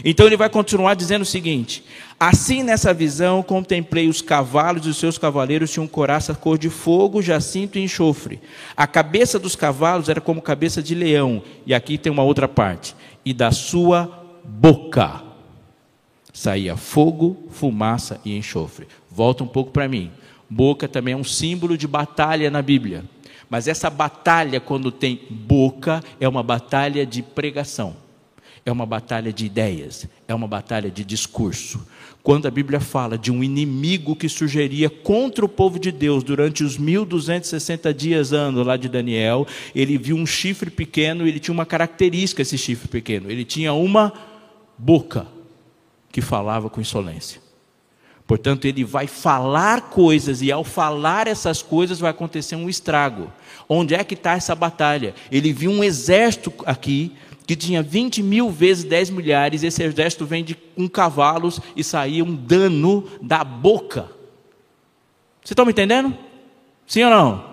[0.04, 1.84] Então ele vai continuar dizendo o seguinte:
[2.20, 7.22] Assim nessa visão contemplei os cavalos e os seus cavaleiros tinham coraça cor de fogo,
[7.22, 8.40] jacinto e enxofre.
[8.78, 12.96] A cabeça dos cavalos era como cabeça de leão, e aqui tem uma outra parte.
[13.26, 15.22] E da sua boca
[16.32, 18.88] saía fogo, fumaça e enxofre.
[19.12, 20.12] Volta um pouco para mim.
[20.54, 23.04] Boca também é um símbolo de batalha na Bíblia.
[23.50, 27.96] Mas essa batalha, quando tem boca, é uma batalha de pregação,
[28.64, 31.86] é uma batalha de ideias, é uma batalha de discurso.
[32.22, 36.64] Quando a Bíblia fala de um inimigo que surgiria contra o povo de Deus durante
[36.64, 41.66] os 1260 dias ano lá de Daniel, ele viu um chifre pequeno, ele tinha uma
[41.66, 44.14] característica esse chifre pequeno, ele tinha uma
[44.78, 45.26] boca
[46.12, 47.43] que falava com insolência.
[48.34, 53.32] Portanto, ele vai falar coisas, e ao falar essas coisas vai acontecer um estrago.
[53.70, 55.14] Onde é que está essa batalha?
[55.32, 57.12] Ele viu um exército aqui,
[57.46, 62.24] que tinha 20 mil vezes 10 milhares, esse exército vem de, com cavalos e saía
[62.24, 64.10] um dano da boca.
[65.40, 66.18] Vocês estão me entendendo?
[66.88, 67.46] Sim ou não?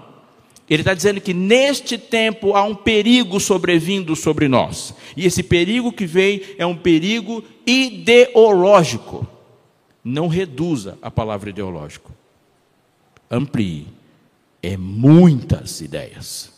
[0.66, 4.95] Ele está dizendo que neste tempo há um perigo sobrevindo sobre nós.
[5.14, 9.29] E esse perigo que vem é um perigo ideológico.
[10.03, 12.13] Não reduza a palavra ideológico.
[13.31, 13.89] Amplie.
[14.63, 16.53] É muitas ideias,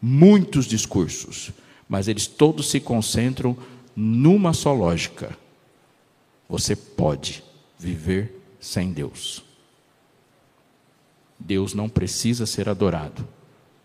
[0.00, 1.52] muitos discursos,
[1.88, 3.56] mas eles todos se concentram
[3.94, 5.38] numa só lógica.
[6.48, 7.44] Você pode
[7.78, 9.44] viver sem Deus.
[11.38, 13.26] Deus não precisa ser adorado.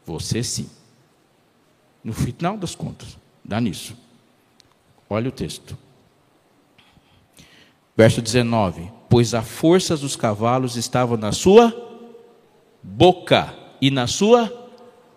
[0.06, 0.70] Você sim.
[2.04, 3.96] No final das contas, dá nisso.
[5.10, 5.78] Olha o texto.
[7.98, 11.76] Verso 19: Pois a força dos cavalos estava na sua
[12.84, 14.54] boca e na sua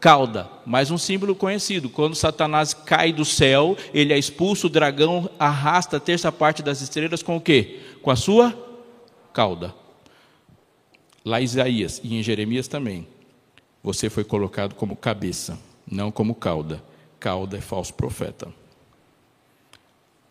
[0.00, 0.48] cauda.
[0.64, 1.90] Mais um símbolo conhecido.
[1.90, 6.80] Quando Satanás cai do céu, ele é expulso, o dragão arrasta a terça parte das
[6.80, 7.80] estrelas com o quê?
[8.00, 8.54] Com a sua
[9.34, 9.74] cauda.
[11.22, 13.06] Lá em Isaías e em Jeremias também.
[13.82, 16.82] Você foi colocado como cabeça, não como cauda.
[17.18, 18.48] Cauda é falso profeta.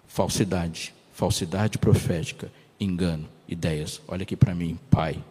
[0.07, 4.01] Falsidade falsidade profética, engano, ideias.
[4.07, 5.21] Olha aqui para mim, Pai.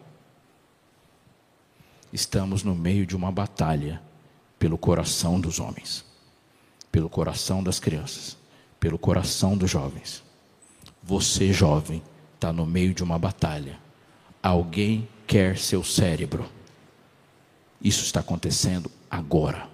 [2.13, 3.99] Estamos no meio de uma batalha
[4.59, 6.05] pelo coração dos homens,
[6.91, 8.37] pelo coração das crianças,
[8.79, 10.23] pelo coração dos jovens.
[11.01, 12.03] Você, jovem,
[12.35, 13.79] está no meio de uma batalha.
[14.43, 16.47] Alguém quer seu cérebro.
[17.81, 19.67] Isso está acontecendo agora.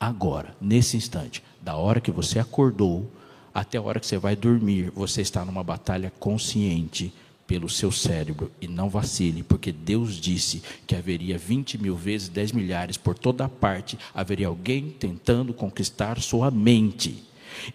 [0.00, 3.08] Agora, nesse instante, da hora que você acordou
[3.54, 7.12] até a hora que você vai dormir, você está numa batalha consciente
[7.46, 12.52] pelo seu cérebro e não vacile, porque Deus disse que haveria 20 mil vezes 10
[12.52, 17.24] milhares por toda parte, haveria alguém tentando conquistar sua mente.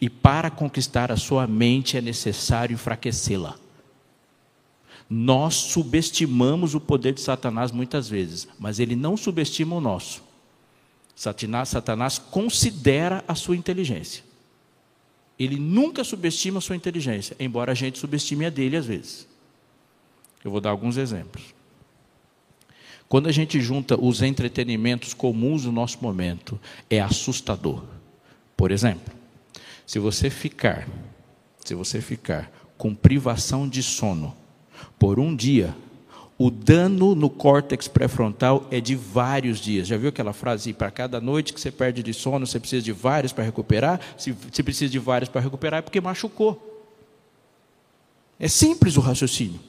[0.01, 3.55] E para conquistar a sua mente é necessário enfraquecê-la.
[5.09, 10.23] Nós subestimamos o poder de Satanás muitas vezes, mas ele não subestima o nosso.
[11.15, 14.26] Satanás, Satanás considera a sua inteligência.
[15.39, 19.27] Ele nunca subestima a sua inteligência, embora a gente subestime a dele às vezes.
[20.43, 21.43] Eu vou dar alguns exemplos.
[23.07, 27.83] Quando a gente junta os entretenimentos comuns do nosso momento, é assustador.
[28.55, 29.13] Por exemplo,
[29.85, 30.87] se você ficar,
[31.63, 34.35] se você ficar com privação de sono
[34.99, 35.73] por um dia,
[36.37, 39.87] o dano no córtex pré-frontal é de vários dias.
[39.87, 40.71] Já viu aquela frase?
[40.71, 43.99] Para cada noite que você perde de sono, você precisa de vários para recuperar?
[44.17, 46.85] Se você precisa de vários para recuperar, é porque machucou.
[48.39, 49.59] É simples o raciocínio.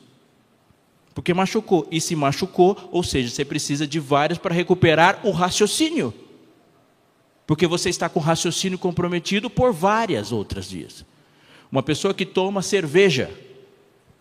[1.15, 1.89] Porque machucou.
[1.91, 6.13] E se machucou, ou seja, você precisa de vários para recuperar o raciocínio.
[7.47, 11.03] Porque você está com o raciocínio comprometido por várias outras dias.
[11.73, 13.31] Uma pessoa que toma cerveja,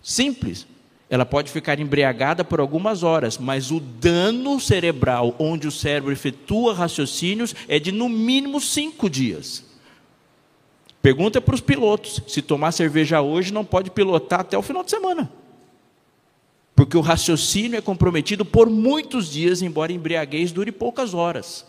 [0.02, 0.66] simples,
[1.10, 6.74] ela pode ficar embriagada por algumas horas, mas o dano cerebral, onde o cérebro efetua
[6.74, 9.64] raciocínios, é de no mínimo cinco dias.
[11.02, 14.92] Pergunta para os pilotos: se tomar cerveja hoje, não pode pilotar até o final de
[14.92, 15.32] semana.
[16.76, 21.66] Porque o raciocínio é comprometido por muitos dias, embora embriaguez dure poucas horas.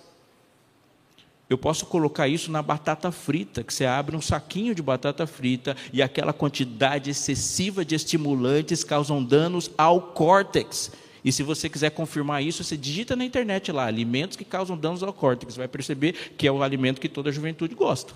[1.48, 5.74] Eu posso colocar isso na batata frita, que você abre um saquinho de batata frita
[5.92, 10.92] e aquela quantidade excessiva de estimulantes causam danos ao córtex.
[11.24, 15.02] E se você quiser confirmar isso, você digita na internet lá, alimentos que causam danos
[15.02, 15.56] ao córtex.
[15.56, 18.12] Vai perceber que é o alimento que toda a juventude gosta.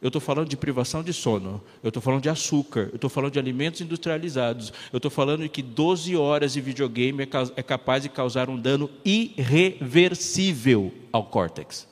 [0.00, 3.32] Eu estou falando de privação de sono, eu estou falando de açúcar, eu estou falando
[3.32, 8.02] de alimentos industrializados, eu estou falando de que 12 horas de videogame é, é capaz
[8.02, 11.91] de causar um dano irreversível ao córtex.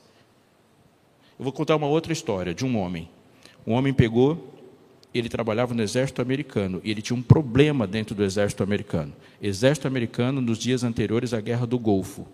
[1.41, 3.09] Eu vou contar uma outra história de um homem.
[3.67, 4.53] Um homem pegou,
[5.15, 9.15] ele trabalhava no exército americano e ele tinha um problema dentro do exército americano.
[9.41, 12.29] Exército americano nos dias anteriores à Guerra do Golfo.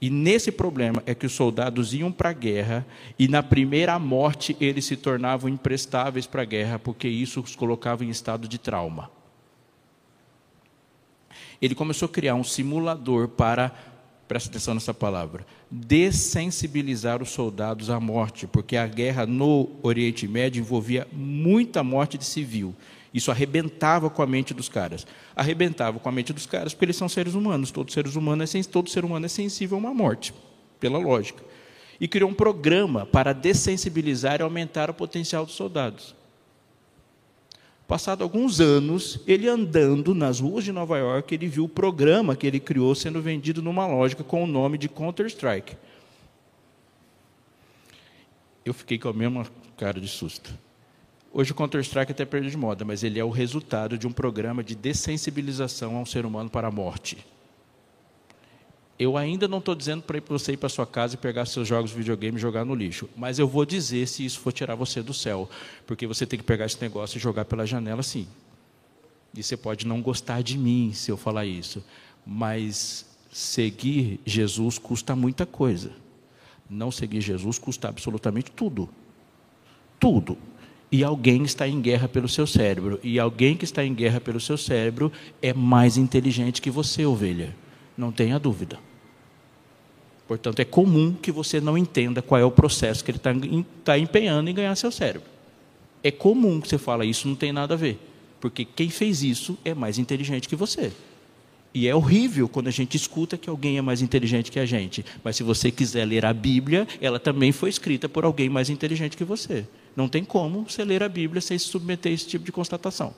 [0.00, 2.86] E nesse problema é que os soldados iam para a guerra
[3.18, 8.02] e na primeira morte eles se tornavam imprestáveis para a guerra porque isso os colocava
[8.02, 9.10] em estado de trauma.
[11.62, 13.72] ele começou a criar um simulador para,
[14.32, 20.58] presta atenção nessa palavra, dessensibilizar os soldados à morte, porque a guerra no Oriente Médio
[20.58, 22.74] envolvia muita morte de civil.
[23.12, 25.06] Isso arrebentava com a mente dos caras.
[25.36, 27.70] Arrebentava com a mente dos caras porque eles são seres humanos.
[27.70, 30.32] Todo, seres humanos é, todo ser humano é sensível a uma morte,
[30.80, 31.44] pela lógica.
[32.00, 36.14] E criou um programa para dessensibilizar e aumentar o potencial dos soldados.
[37.92, 42.46] Passado alguns anos, ele andando nas ruas de Nova York, ele viu o programa que
[42.46, 45.76] ele criou sendo vendido numa lógica com o nome de Counter-Strike.
[48.64, 50.58] Eu fiquei com a mesma cara de susto.
[51.30, 54.64] Hoje o Counter-Strike até perdeu de moda, mas ele é o resultado de um programa
[54.64, 57.18] de dessensibilização ao ser humano para a morte.
[59.02, 61.90] Eu ainda não estou dizendo para você ir para sua casa e pegar seus jogos
[61.90, 65.02] de videogame e jogar no lixo, mas eu vou dizer se isso for tirar você
[65.02, 65.50] do céu,
[65.86, 68.28] porque você tem que pegar esse negócio e jogar pela janela, sim.
[69.36, 71.84] E você pode não gostar de mim se eu falar isso,
[72.24, 75.90] mas seguir Jesus custa muita coisa.
[76.70, 78.88] Não seguir Jesus custa absolutamente tudo.
[79.98, 80.38] Tudo
[80.92, 83.00] e alguém está em guerra pelo seu cérebro.
[83.02, 87.56] E alguém que está em guerra pelo seu cérebro é mais inteligente que você, ovelha.
[87.96, 88.78] Não tenha dúvida.
[90.32, 93.98] Portanto, é comum que você não entenda qual é o processo que ele está, está
[93.98, 95.28] empenhando em ganhar seu cérebro.
[96.02, 97.98] É comum que você fala isso não tem nada a ver.
[98.40, 100.90] Porque quem fez isso é mais inteligente que você.
[101.74, 105.04] E é horrível quando a gente escuta que alguém é mais inteligente que a gente.
[105.22, 109.18] Mas se você quiser ler a Bíblia, ela também foi escrita por alguém mais inteligente
[109.18, 109.66] que você.
[109.94, 113.14] Não tem como você ler a Bíblia sem se submeter a esse tipo de constatação.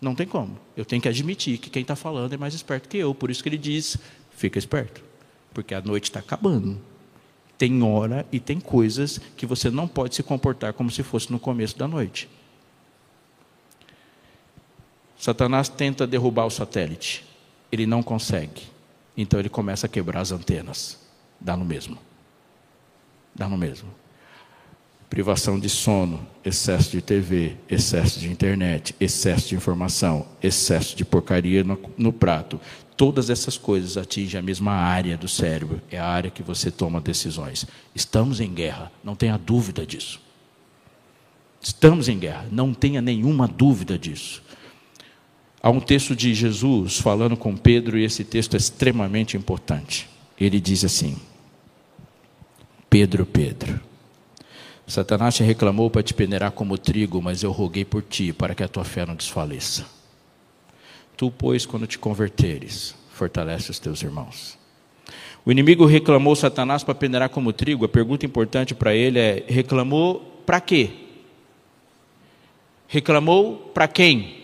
[0.00, 0.58] Não tem como.
[0.74, 3.14] Eu tenho que admitir que quem está falando é mais esperto que eu.
[3.14, 3.98] Por isso que ele diz:
[4.34, 5.12] fica esperto.
[5.54, 6.78] Porque a noite está acabando.
[7.56, 11.38] Tem hora e tem coisas que você não pode se comportar como se fosse no
[11.38, 12.28] começo da noite.
[15.16, 17.24] Satanás tenta derrubar o satélite.
[17.72, 18.62] Ele não consegue.
[19.16, 20.98] Então ele começa a quebrar as antenas.
[21.40, 21.96] Dá no mesmo.
[23.34, 24.04] Dá no mesmo
[25.14, 31.62] privação de sono, excesso de TV, excesso de internet, excesso de informação, excesso de porcaria
[31.62, 32.60] no, no, prato.
[32.96, 37.00] Todas essas coisas atingem a mesma área do cérebro, é a área que você toma
[37.00, 37.66] decisões.
[37.94, 40.20] Estamos em guerra, não tenha dúvida disso.
[41.60, 44.42] Estamos em guerra, não tenha nenhuma dúvida disso.
[45.62, 50.08] Há um texto de Jesus falando com Pedro, e esse texto é extremamente importante.
[50.38, 51.16] Ele diz assim:
[52.90, 53.80] Pedro, Pedro
[54.86, 58.62] Satanás te reclamou para te peneirar como trigo, mas eu roguei por ti, para que
[58.62, 59.86] a tua fé não desfaleça.
[61.16, 64.58] Tu, pois, quando te converteres, fortalece os teus irmãos.
[65.44, 67.84] O inimigo reclamou Satanás para peneirar como trigo.
[67.84, 70.90] A pergunta importante para ele é: reclamou para quê?
[72.88, 74.42] Reclamou para quem?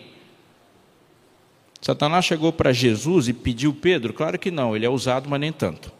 [1.81, 4.13] Satanás chegou para Jesus e pediu Pedro?
[4.13, 5.91] Claro que não, ele é usado, mas nem tanto.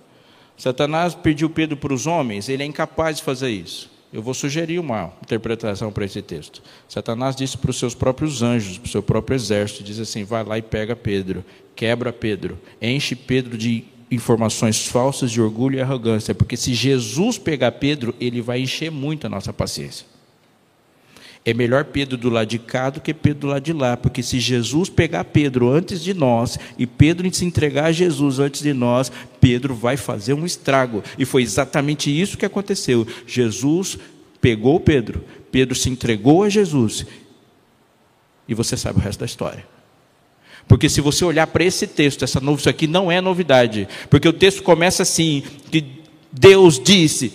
[0.56, 3.90] Satanás pediu Pedro para os homens, ele é incapaz de fazer isso.
[4.14, 6.62] Eu vou sugerir uma interpretação para esse texto.
[6.88, 10.44] Satanás disse para os seus próprios anjos, para o seu próprio exército, diz assim: vai
[10.44, 11.46] lá e pega Pedro,
[11.76, 17.72] quebra Pedro, enche Pedro de informações falsas, de orgulho e arrogância, porque se Jesus pegar
[17.74, 20.06] Pedro, ele vai encher muito a nossa paciência.
[21.44, 24.22] É melhor Pedro do lado de cá do que Pedro do lado de lá, porque
[24.22, 28.74] se Jesus pegar Pedro antes de nós e Pedro se entregar a Jesus antes de
[28.74, 31.04] nós, Pedro vai fazer um estrago.
[31.18, 33.08] E foi exatamente isso que aconteceu.
[33.26, 33.98] Jesus
[34.40, 37.08] pegou Pedro, Pedro se entregou a Jesus.
[38.48, 39.66] E você sabe o resto da história.
[40.68, 43.88] Porque se você olhar para esse texto, essa novo, isso aqui não é novidade.
[44.10, 45.84] Porque o texto começa assim: que
[46.32, 47.34] Deus disse: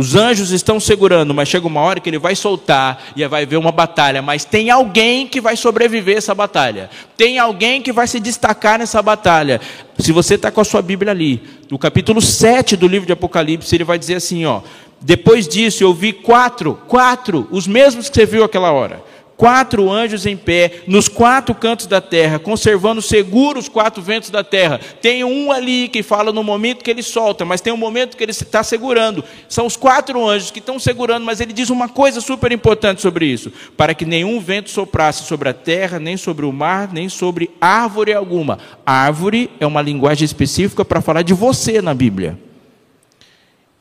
[0.00, 3.58] os anjos estão segurando, mas chega uma hora que ele vai soltar e vai ver
[3.58, 4.22] uma batalha.
[4.22, 6.88] Mas tem alguém que vai sobreviver essa batalha.
[7.18, 9.60] Tem alguém que vai se destacar nessa batalha.
[9.98, 13.74] Se você está com a sua Bíblia ali, no capítulo 7 do livro de Apocalipse,
[13.74, 14.62] ele vai dizer assim: ó,
[15.02, 19.09] depois disso eu vi quatro, quatro, os mesmos que você viu aquela hora
[19.40, 24.44] quatro anjos em pé, nos quatro cantos da terra, conservando seguros os quatro ventos da
[24.44, 24.78] terra.
[25.00, 28.22] Tem um ali que fala no momento que ele solta, mas tem um momento que
[28.22, 29.24] ele está segurando.
[29.48, 33.24] São os quatro anjos que estão segurando, mas ele diz uma coisa super importante sobre
[33.24, 37.48] isso: para que nenhum vento soprasse sobre a terra, nem sobre o mar, nem sobre
[37.58, 38.58] árvore alguma.
[38.84, 42.38] Árvore é uma linguagem específica para falar de você na Bíblia.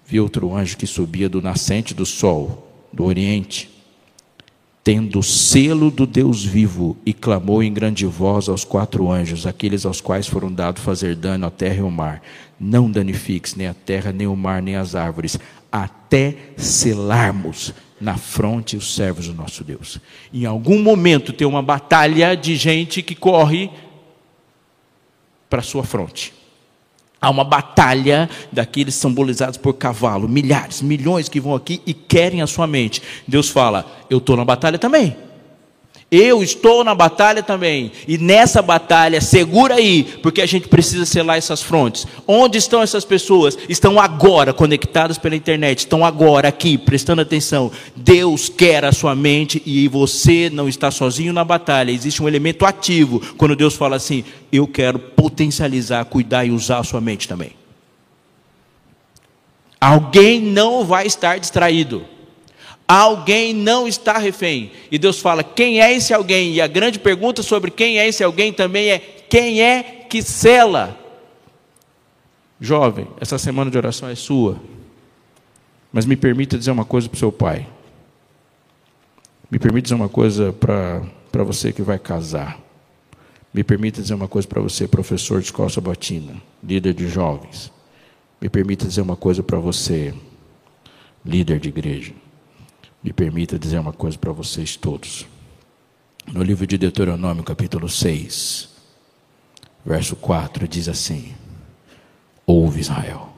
[0.06, 3.79] Vi outro anjo que subia do nascente do sol, do oriente
[4.90, 9.86] tendo o selo do Deus vivo, e clamou em grande voz aos quatro anjos, aqueles
[9.86, 12.24] aos quais foram dados fazer dano à terra e ao mar:
[12.60, 15.38] Não danifiques nem a terra, nem o mar, nem as árvores,
[15.72, 17.72] até selarmos
[18.02, 20.00] na fronte os servos do nosso Deus.
[20.34, 23.70] Em algum momento tem uma batalha de gente que corre
[25.48, 26.34] para sua fronte.
[27.22, 32.48] Há uma batalha daqueles simbolizados por cavalo, milhares, milhões que vão aqui e querem a
[32.48, 33.02] sua mente.
[33.28, 35.29] Deus fala: Eu estou na batalha também.
[36.12, 37.92] Eu estou na batalha também.
[38.08, 42.08] E nessa batalha, segura aí, porque a gente precisa selar essas frontes.
[42.28, 43.56] Onde estão essas pessoas?
[43.70, 47.72] Estão agora conectadas pela internet, estão agora aqui, prestando atenção.
[47.96, 51.92] Deus quer a sua mente e você não está sozinho na batalha.
[51.92, 56.84] Existe um elemento ativo quando Deus fala assim: Eu quero potencializar, cuidar e usar a
[56.84, 57.52] sua mente também.
[59.80, 62.04] Alguém não vai estar distraído.
[62.90, 64.72] Alguém não está refém.
[64.92, 66.56] E Deus fala: quem é esse alguém?
[66.56, 68.98] E a grande pergunta sobre quem é esse alguém também é:
[69.30, 70.98] quem é que cela?
[72.60, 74.60] Jovem, essa semana de oração é sua.
[75.94, 77.68] Mas me permita dizer uma coisa para o seu pai.
[79.52, 82.60] Me permita dizer uma coisa para você que vai casar.
[83.54, 87.72] Me permita dizer uma coisa para você, professor de escola sabatina, líder de jovens.
[88.42, 90.12] Me permita dizer uma coisa para você,
[91.24, 92.14] líder de igreja.
[93.02, 95.26] Me permita dizer uma coisa para vocês todos.
[96.28, 98.68] No livro de Deuteronômio, capítulo 6,
[99.86, 101.34] verso 4, diz assim:
[102.46, 103.30] Ouve Israel.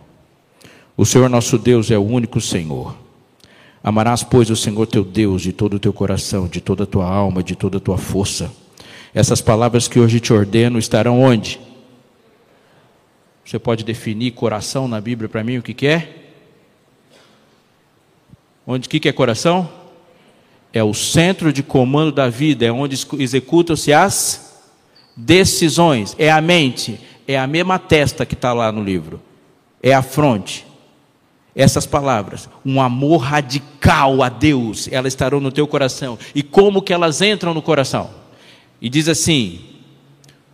[0.97, 2.97] O Senhor nosso Deus é o único Senhor.
[3.83, 7.07] Amarás, pois, o Senhor teu Deus de todo o teu coração, de toda a tua
[7.07, 8.51] alma, de toda a tua força.
[9.13, 11.59] Essas palavras que hoje te ordeno estarão onde?
[13.45, 16.20] Você pode definir coração na Bíblia para mim o que, que é?
[18.65, 19.69] Onde que, que é coração?
[20.73, 24.61] É o centro de comando da vida, é onde executam-se as
[25.15, 29.21] decisões, é a mente, é a mesma testa que está lá no livro,
[29.81, 30.65] é a fronte.
[31.53, 36.17] Essas palavras, um amor radical a Deus, elas estarão no teu coração.
[36.33, 38.09] E como que elas entram no coração?
[38.79, 39.59] E diz assim: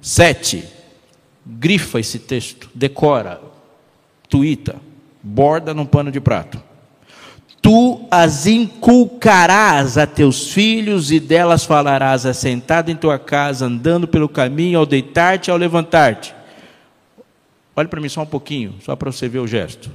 [0.02, 0.64] sete,
[1.46, 3.40] grifa esse texto, decora,
[4.28, 4.78] tuita,
[5.22, 6.67] borda num pano de prato
[7.62, 14.30] tu as inculcarás a teus filhos e delas falarás assentado em tua casa, andando pelo
[14.30, 16.34] caminho, ao deitar-te, ao levantar-te.
[17.76, 19.92] Olhe para mim só um pouquinho, só para você ver o gesto.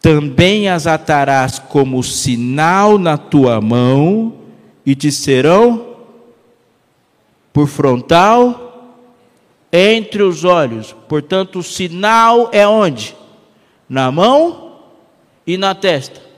[0.00, 4.34] Também as atarás como sinal na tua mão
[4.84, 5.96] e te serão
[7.52, 8.96] por frontal
[9.72, 10.94] entre os olhos.
[11.08, 13.14] Portanto, o sinal é onde?
[13.88, 14.78] Na mão
[15.46, 16.29] e na testa.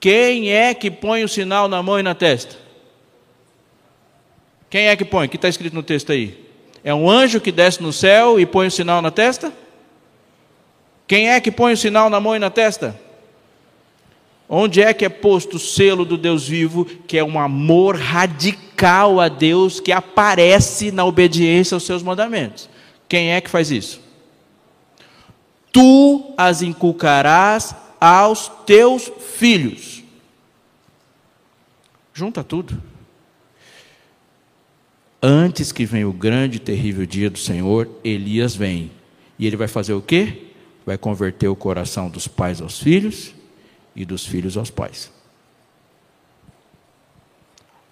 [0.00, 2.56] Quem é que põe o sinal na mão e na testa?
[4.70, 5.26] Quem é que põe?
[5.26, 6.42] O que está escrito no texto aí?
[6.82, 9.52] É um anjo que desce no céu e põe o sinal na testa?
[11.06, 12.98] Quem é que põe o sinal na mão e na testa?
[14.48, 19.20] Onde é que é posto o selo do Deus vivo, que é um amor radical
[19.20, 22.70] a Deus que aparece na obediência aos seus mandamentos?
[23.06, 24.00] Quem é que faz isso?
[25.70, 30.02] Tu as inculcarás aos teus filhos.
[32.14, 32.82] Junta tudo.
[35.22, 38.90] Antes que venha o grande e terrível dia do Senhor, Elias vem.
[39.38, 40.46] E ele vai fazer o quê?
[40.86, 43.34] Vai converter o coração dos pais aos filhos
[43.94, 45.12] e dos filhos aos pais.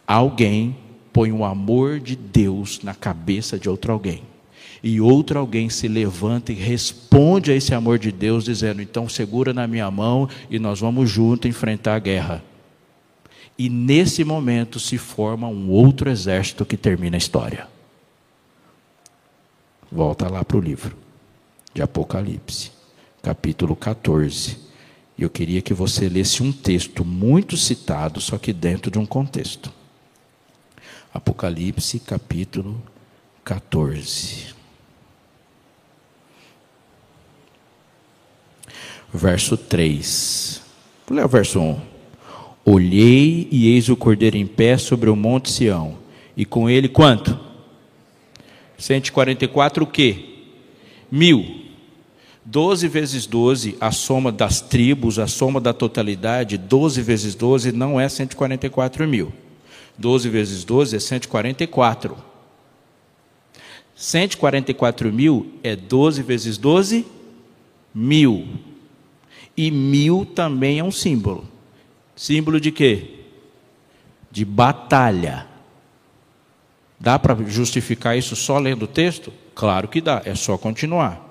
[0.06, 0.76] Alguém
[1.12, 4.22] põe o amor de Deus na cabeça de outro alguém
[4.82, 9.52] e outro alguém se levanta e responde a esse amor de Deus, dizendo: então segura
[9.52, 12.44] na minha mão e nós vamos juntos enfrentar a guerra.
[13.58, 17.66] E nesse momento se forma um outro exército que termina a história.
[19.90, 20.96] Volta lá para o livro
[21.74, 22.70] de Apocalipse,
[23.20, 24.58] capítulo 14.
[25.16, 29.06] E eu queria que você lesse um texto muito citado, só que dentro de um
[29.06, 29.72] contexto.
[31.12, 32.80] Apocalipse, capítulo
[33.44, 34.57] 14.
[39.12, 40.62] Verso 3.
[41.06, 41.80] Vou ler o verso 1.
[42.64, 45.96] Olhei e eis o cordeiro em pé sobre o monte Sião,
[46.36, 47.38] e com ele quanto?
[48.76, 50.24] 144 o quê?
[51.10, 51.64] Mil.
[52.44, 58.00] 12 vezes 12, a soma das tribos, a soma da totalidade, 12 vezes 12 não
[58.00, 59.32] é 144 mil.
[59.98, 62.16] 12 vezes 12 é 144.
[63.94, 67.04] 144 mil é 12 vezes 12,
[67.94, 68.46] mil.
[69.58, 71.44] E mil também é um símbolo.
[72.14, 73.24] Símbolo de quê?
[74.30, 75.48] De batalha.
[77.00, 79.32] Dá para justificar isso só lendo o texto?
[79.56, 81.27] Claro que dá, é só continuar.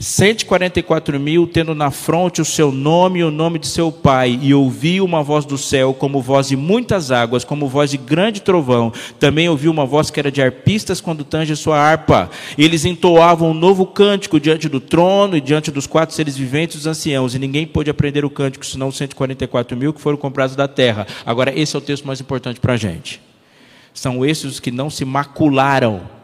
[0.00, 4.54] 144 mil, tendo na fronte o seu nome e o nome de seu pai, e
[4.54, 8.90] ouviu uma voz do céu, como voz de muitas águas, como voz de grande trovão.
[9.18, 12.30] Também ouviu uma voz que era de arpistas quando tange sua harpa.
[12.56, 16.86] Eles entoavam um novo cântico diante do trono e diante dos quatro seres viventes dos
[16.86, 20.66] anciãos, e ninguém pôde aprender o cântico, senão os 144 mil que foram comprados da
[20.66, 21.06] terra.
[21.26, 23.20] Agora, esse é o texto mais importante para a gente.
[23.92, 26.19] São esses os que não se macularam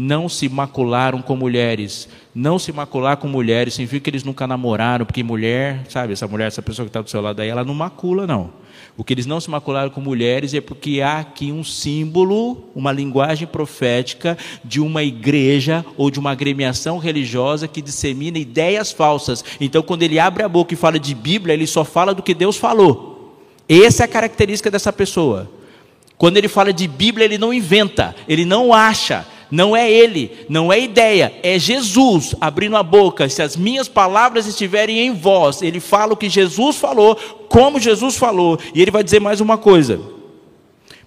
[0.00, 2.08] não se macularam com mulheres.
[2.32, 6.46] Não se macular com mulheres significa que eles nunca namoraram, porque mulher, sabe, essa mulher,
[6.46, 8.52] essa pessoa que está do seu lado aí, ela não macula, não.
[8.96, 12.92] O que eles não se macularam com mulheres é porque há aqui um símbolo, uma
[12.92, 19.44] linguagem profética de uma igreja ou de uma agremiação religiosa que dissemina ideias falsas.
[19.60, 22.34] Então, quando ele abre a boca e fala de Bíblia, ele só fala do que
[22.34, 23.36] Deus falou.
[23.68, 25.50] Essa é a característica dessa pessoa.
[26.16, 30.72] Quando ele fala de Bíblia, ele não inventa, ele não acha, não é ele, não
[30.72, 33.28] é ideia, é Jesus abrindo a boca.
[33.28, 37.16] Se as minhas palavras estiverem em vós, ele fala o que Jesus falou,
[37.48, 40.17] como Jesus falou, e ele vai dizer mais uma coisa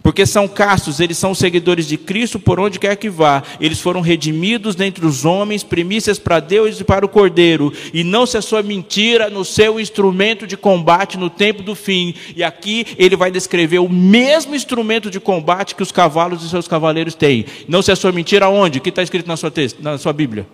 [0.03, 3.43] porque são castos, eles são seguidores de Cristo por onde quer que vá.
[3.59, 7.71] Eles foram redimidos dentre os homens, primícias para Deus e para o Cordeiro.
[7.93, 12.15] E não se sua mentira no seu instrumento de combate no tempo do fim.
[12.35, 16.67] E aqui ele vai descrever o mesmo instrumento de combate que os cavalos e seus
[16.67, 17.45] cavaleiros têm.
[17.67, 18.79] Não se sua mentira onde?
[18.79, 20.47] O que está escrito na sua, texto, na sua Bíblia?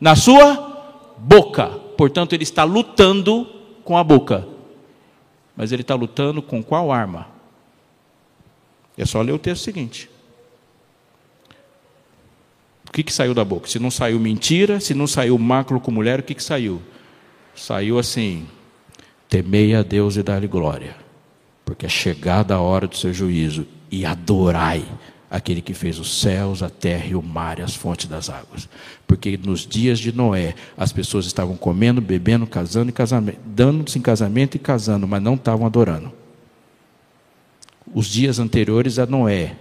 [0.00, 1.68] Na sua boca.
[1.96, 3.46] Portanto, ele está lutando
[3.84, 4.48] com a boca.
[5.56, 7.39] Mas ele está lutando com qual arma?
[9.00, 10.10] É só ler o texto seguinte.
[12.86, 13.66] O que, que saiu da boca?
[13.66, 16.82] Se não saiu mentira, se não saiu máculo com mulher, o que, que saiu?
[17.54, 18.46] Saiu assim:
[19.26, 20.94] temei a Deus e dá-lhe glória,
[21.64, 24.84] porque é chegada a hora do seu juízo, e adorai
[25.30, 28.68] aquele que fez os céus, a terra e o mar e as fontes das águas.
[29.06, 34.02] Porque nos dias de Noé, as pessoas estavam comendo, bebendo, casando e casamento, dando-se em
[34.02, 36.19] casamento e casando, mas não estavam adorando
[37.94, 39.56] os dias anteriores a Noé,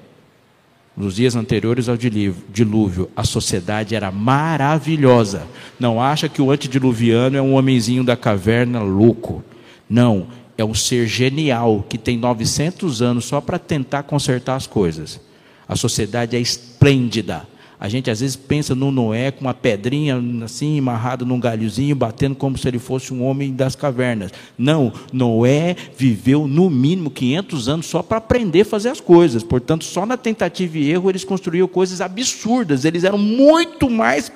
[0.99, 5.47] nos dias anteriores ao dilúvio, a sociedade era maravilhosa.
[5.79, 9.41] Não acha que o antediluviano é um homenzinho da caverna louco.
[9.89, 10.27] Não,
[10.57, 15.21] é um ser genial que tem 900 anos só para tentar consertar as coisas.
[15.65, 17.47] A sociedade é esplêndida.
[17.79, 22.35] A gente às vezes pensa no Noé com uma pedrinha assim, amarrada num galhozinho, batendo
[22.35, 24.33] como se ele fosse um homem das cavernas.
[24.57, 29.43] Não, Noé viveu no mínimo 500 anos só para aprender a fazer as coisas.
[29.43, 32.83] Portanto, só na tentativa e erro eles construíam coisas absurdas.
[32.83, 34.29] Eles eram muito mais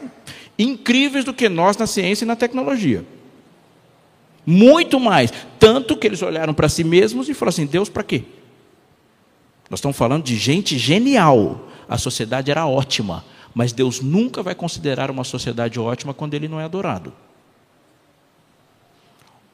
[0.58, 3.04] incríveis do que nós na ciência e na tecnologia.
[4.46, 5.34] Muito mais.
[5.60, 8.24] Tanto que eles olharam para si mesmos e falaram assim: Deus, para quê?
[9.70, 11.68] Nós estamos falando de gente genial.
[11.90, 13.33] A sociedade era ótima.
[13.54, 17.14] Mas Deus nunca vai considerar uma sociedade ótima quando ele não é adorado.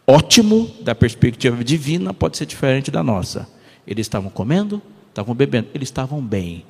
[0.07, 3.47] Ótimo, da perspectiva divina, pode ser diferente da nossa.
[3.85, 6.65] Eles estavam comendo, estavam bebendo, eles estavam bem.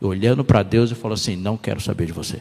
[0.00, 2.40] Olhando para Deus e falou assim: Não quero saber de você.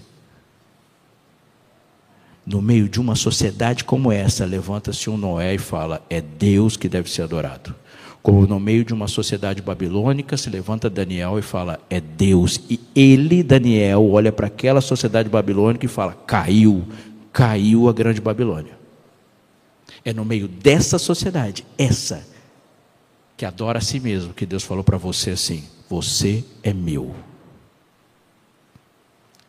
[2.45, 6.88] No meio de uma sociedade como essa, levanta-se um Noé e fala: É Deus que
[6.88, 7.76] deve ser adorado.
[8.26, 12.59] Como no meio de uma sociedade babilônica, se levanta Daniel e fala: É Deus.
[12.67, 16.88] E ele, Daniel, olha para aquela sociedade babilônica e fala: Caiu,
[17.32, 18.80] caiu a grande Babilônia.
[20.03, 22.28] É no meio dessa sociedade, essa,
[23.38, 27.15] que adora a si mesmo, que Deus falou para você assim: Você é meu.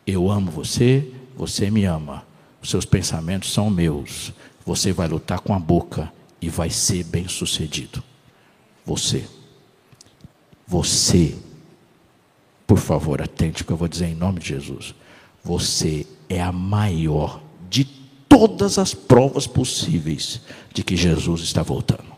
[0.05, 2.23] Eu amo você, você me ama.
[2.61, 4.31] Os seus pensamentos são meus.
[4.63, 8.03] Você vai lutar com a boca e vai ser bem sucedido.
[8.87, 9.27] Você.
[10.65, 11.37] Você.
[12.65, 14.95] Por favor, atente o que eu vou dizer em nome de Jesus.
[15.43, 17.83] Você é a maior de
[18.29, 20.41] todas as provas possíveis
[20.73, 22.15] de que Jesus está voltando.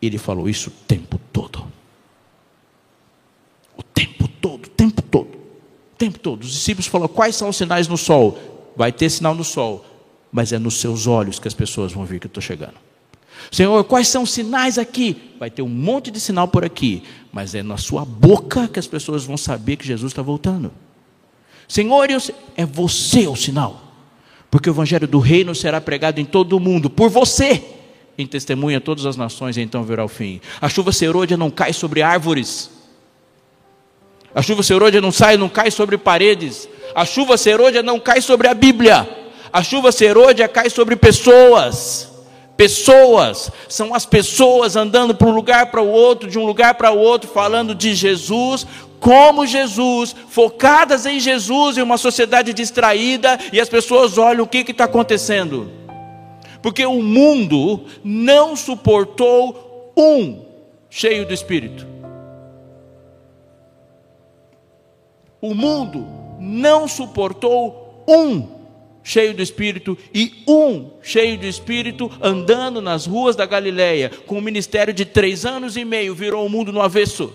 [0.00, 1.64] Ele falou isso o tempo todo.
[3.78, 5.28] O tempo todo, o tempo todo.
[5.28, 6.42] O tempo todo.
[6.42, 8.72] Os discípulos falaram: quais são os sinais no sol?
[8.76, 9.86] Vai ter sinal no sol,
[10.30, 12.87] mas é nos seus olhos que as pessoas vão ver que eu estou chegando.
[13.50, 15.16] Senhor, quais são os sinais aqui?
[15.38, 18.86] Vai ter um monte de sinal por aqui, mas é na sua boca que as
[18.86, 20.72] pessoas vão saber que Jesus está voltando.
[21.66, 22.08] Senhor,
[22.56, 23.82] é você o sinal,
[24.50, 27.62] porque o evangelho do reino será pregado em todo o mundo por você,
[28.16, 30.40] em testemunha a todas as nações, e então virá o fim.
[30.60, 32.70] A chuva serôdia não cai sobre árvores,
[34.34, 38.48] a chuva serôdia não sai, não cai sobre paredes, a chuva serôdia não cai sobre
[38.48, 39.08] a Bíblia,
[39.52, 42.17] a chuva serôdia cai sobre pessoas.
[42.58, 46.90] Pessoas, são as pessoas andando para um lugar para o outro, de um lugar para
[46.90, 48.66] o outro, falando de Jesus,
[48.98, 54.68] como Jesus, focadas em Jesus, em uma sociedade distraída, e as pessoas olham o que
[54.68, 55.70] está acontecendo.
[56.60, 60.42] Porque o mundo não suportou um
[60.90, 61.86] cheio do Espírito.
[65.40, 66.04] O mundo
[66.40, 68.57] não suportou um
[69.08, 74.42] cheio do Espírito e um cheio do Espírito andando nas ruas da Galileia, com um
[74.42, 77.32] ministério de três anos e meio, virou o mundo no avesso.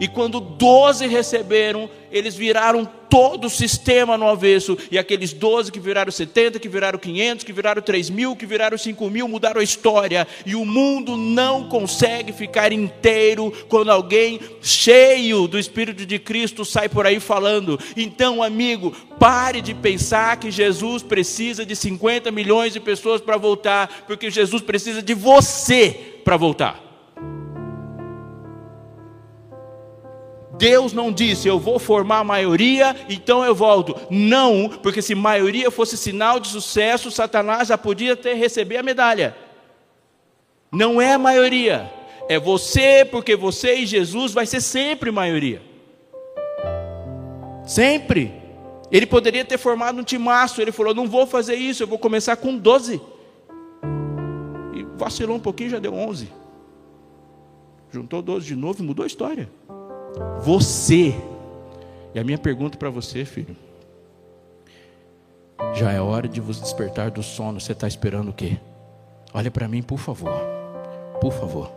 [0.00, 4.78] E quando doze receberam, eles viraram todo o sistema no avesso.
[4.90, 8.78] E aqueles doze que viraram 70, que viraram 500, que viraram 3 mil, que viraram
[8.78, 10.26] 5 mil, mudaram a história.
[10.46, 16.88] E o mundo não consegue ficar inteiro quando alguém cheio do Espírito de Cristo sai
[16.88, 17.78] por aí falando.
[17.96, 24.04] Então, amigo, pare de pensar que Jesus precisa de 50 milhões de pessoas para voltar,
[24.06, 26.91] porque Jesus precisa de você para voltar.
[30.62, 33.96] Deus não disse, eu vou formar a maioria, então eu volto.
[34.08, 39.36] Não, porque se maioria fosse sinal de sucesso, Satanás já podia ter receber a medalha.
[40.70, 41.92] Não é a maioria,
[42.28, 45.60] é você, porque você e Jesus vai ser sempre maioria.
[47.66, 48.32] Sempre.
[48.88, 52.36] Ele poderia ter formado um timaço, ele falou: não vou fazer isso, eu vou começar
[52.36, 53.00] com 12.
[54.76, 56.28] E vacilou um pouquinho, já deu 11.
[57.90, 59.50] Juntou 12 de novo e mudou a história.
[60.42, 61.14] Você.
[62.14, 63.56] E a minha pergunta para você, filho.
[65.74, 67.60] Já é hora de vos despertar do sono.
[67.60, 68.58] Você está esperando o quê?
[69.32, 70.32] Olha para mim, por favor.
[71.20, 71.72] Por favor.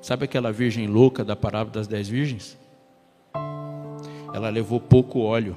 [0.00, 2.58] Sabe aquela virgem louca da parábola das dez virgens?
[4.34, 5.56] Ela levou pouco óleo.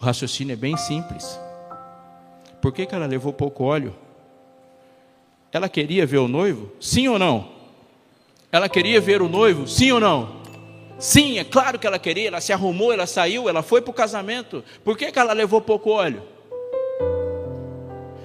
[0.00, 1.38] O raciocínio é bem simples.
[2.62, 3.94] Por que, que ela levou pouco óleo?
[5.52, 6.70] Ela queria ver o noivo?
[6.80, 7.48] Sim ou não?
[8.50, 9.66] Ela queria ver o noivo?
[9.66, 10.38] Sim ou não?
[10.98, 13.94] Sim, é claro que ela queria, ela se arrumou, ela saiu, ela foi para o
[13.94, 14.64] casamento.
[14.82, 16.22] Por que, que ela levou pouco óleo?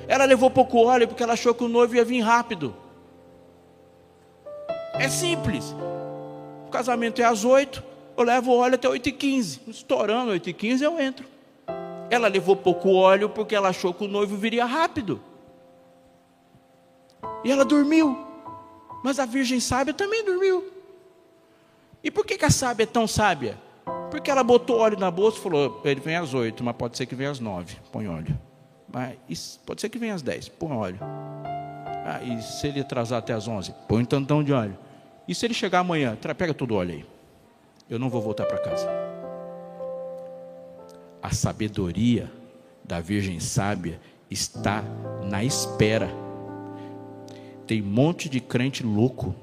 [0.08, 2.76] Ela levou pouco óleo porque ela achou que o noivo ia vir rápido.
[4.94, 5.76] É simples.
[6.68, 7.84] O casamento é às oito,
[8.18, 9.62] eu levo óleo até oito e quinze.
[9.68, 11.28] Estourando oito e quinze eu entro.
[12.10, 15.22] Ela levou pouco óleo porque ela achou que o noivo viria rápido.
[17.44, 18.18] E ela dormiu.
[19.04, 20.73] Mas a virgem sábia também dormiu.
[22.04, 23.58] E por que, que a sábia é tão sábia?
[24.12, 27.06] Porque ela botou óleo na bolsa e falou: ele vem às oito, mas pode ser
[27.06, 27.78] que venha às nove.
[27.92, 28.38] Põe óleo.
[28.92, 30.50] Mas pode ser que venha às dez.
[30.50, 31.00] Põe óleo.
[32.06, 33.74] Ah, e se ele atrasar até às onze?
[33.88, 34.78] Põe um tantão de óleo.
[35.28, 36.18] E se ele chegar amanhã?
[36.38, 37.06] Pega todo o óleo aí.
[37.90, 38.88] Eu não vou voltar para casa.
[41.22, 42.30] A sabedoria
[42.84, 44.00] da Virgem Sábia
[44.30, 44.84] está
[45.24, 46.10] na espera.
[47.66, 49.34] Tem um monte de crente louco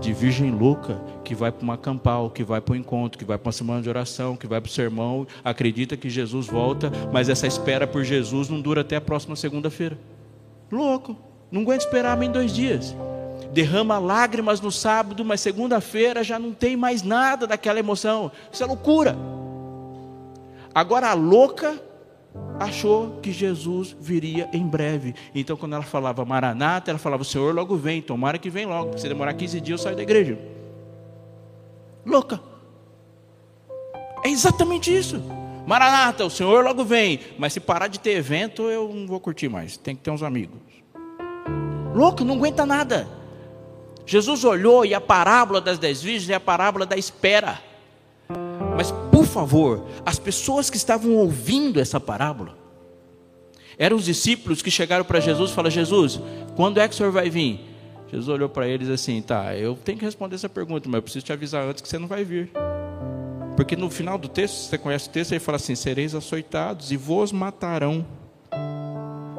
[0.00, 3.38] de virgem louca que vai para uma campal, que vai para o encontro, que vai
[3.38, 7.28] para uma semana de oração, que vai para o sermão, acredita que Jesus volta, mas
[7.28, 9.98] essa espera por Jesus não dura até a próxima segunda-feira.
[10.70, 11.16] Louco,
[11.50, 12.94] não aguenta esperar nem dois dias.
[13.52, 18.32] Derrama lágrimas no sábado, mas segunda-feira já não tem mais nada daquela emoção.
[18.50, 19.16] Isso é loucura.
[20.74, 21.78] Agora a louca
[22.58, 25.14] achou que Jesus viria em breve.
[25.34, 28.98] Então, quando ela falava Maranata, ela falava: Senhor logo vem, tomara que vem logo.
[28.98, 30.38] Se demorar 15 dias, eu saio da igreja.
[32.04, 32.40] Louca.
[34.24, 35.22] É exatamente isso.
[35.66, 37.20] Maranata, o Senhor logo vem.
[37.38, 39.76] Mas se parar de ter evento, eu não vou curtir mais.
[39.76, 40.58] Tem que ter uns amigos.
[41.94, 43.08] Louco, não aguenta nada.
[44.06, 47.60] Jesus olhou e a parábola das dez virgens é a parábola da espera.
[48.76, 52.56] Mas, por favor, as pessoas que estavam ouvindo essa parábola
[53.78, 56.20] eram os discípulos que chegaram para Jesus e falaram: Jesus,
[56.54, 57.60] quando é que o senhor vai vir?
[58.10, 61.24] Jesus olhou para eles assim: tá, eu tenho que responder essa pergunta, mas eu preciso
[61.24, 62.50] te avisar antes que você não vai vir.
[63.56, 66.96] Porque no final do texto, você conhece o texto, ele fala assim: sereis açoitados e
[66.96, 68.04] vos matarão.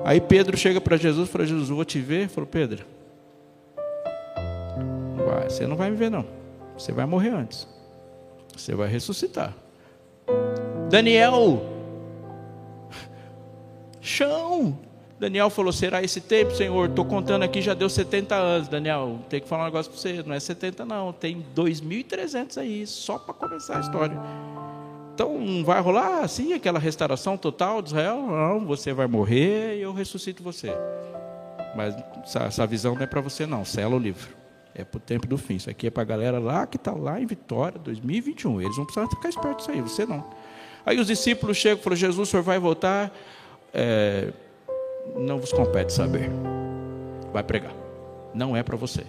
[0.05, 2.21] Aí Pedro chega para Jesus e fala: Jesus, vou te ver.
[2.21, 2.85] Ele falou: Pedro,
[5.47, 6.25] você não vai me ver, não.
[6.77, 7.67] Você vai morrer antes.
[8.55, 9.53] Você vai ressuscitar.
[10.89, 11.61] Daniel,
[13.99, 14.77] chão.
[15.19, 16.89] Daniel falou: Será esse tempo, Senhor?
[16.89, 18.67] Estou contando aqui, já deu 70 anos.
[18.67, 22.85] Daniel, tem que falar um negócio para você: não é 70, não, tem 2.300 aí,
[22.85, 24.19] só para começar a história.
[25.13, 28.21] Então, vai rolar assim aquela restauração total de Israel?
[28.21, 30.71] Não, você vai morrer e eu ressuscito você.
[31.75, 31.95] Mas
[32.35, 33.63] essa visão não é para você, não.
[33.63, 34.42] Sela o livro.
[34.75, 35.55] É para o tempo do fim.
[35.55, 38.61] Isso aqui é para a galera lá que está lá em Vitória, 2021.
[38.61, 40.25] Eles vão precisar ficar espertos aí, você não.
[40.85, 43.15] Aí os discípulos chegam e falam: Jesus, o senhor vai voltar?
[43.73, 44.33] É,
[45.15, 46.29] não vos compete saber.
[47.31, 47.73] Vai pregar.
[48.33, 49.05] Não é para você.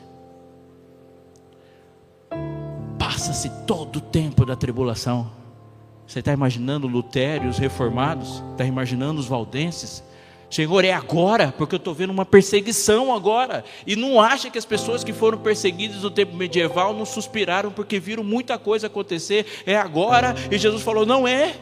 [2.99, 5.31] Passa Passa-se todo o tempo da tribulação.
[6.07, 8.43] Você está imaginando Lutério, os reformados?
[8.53, 10.05] Está imaginando os valdenses?
[10.55, 13.65] Senhor, é agora, porque eu estou vendo uma perseguição agora.
[13.85, 17.99] E não acha que as pessoas que foram perseguidas no tempo medieval não suspiraram porque
[17.99, 19.45] viram muita coisa acontecer.
[19.67, 20.33] É agora.
[20.53, 21.57] E Jesus falou: não é.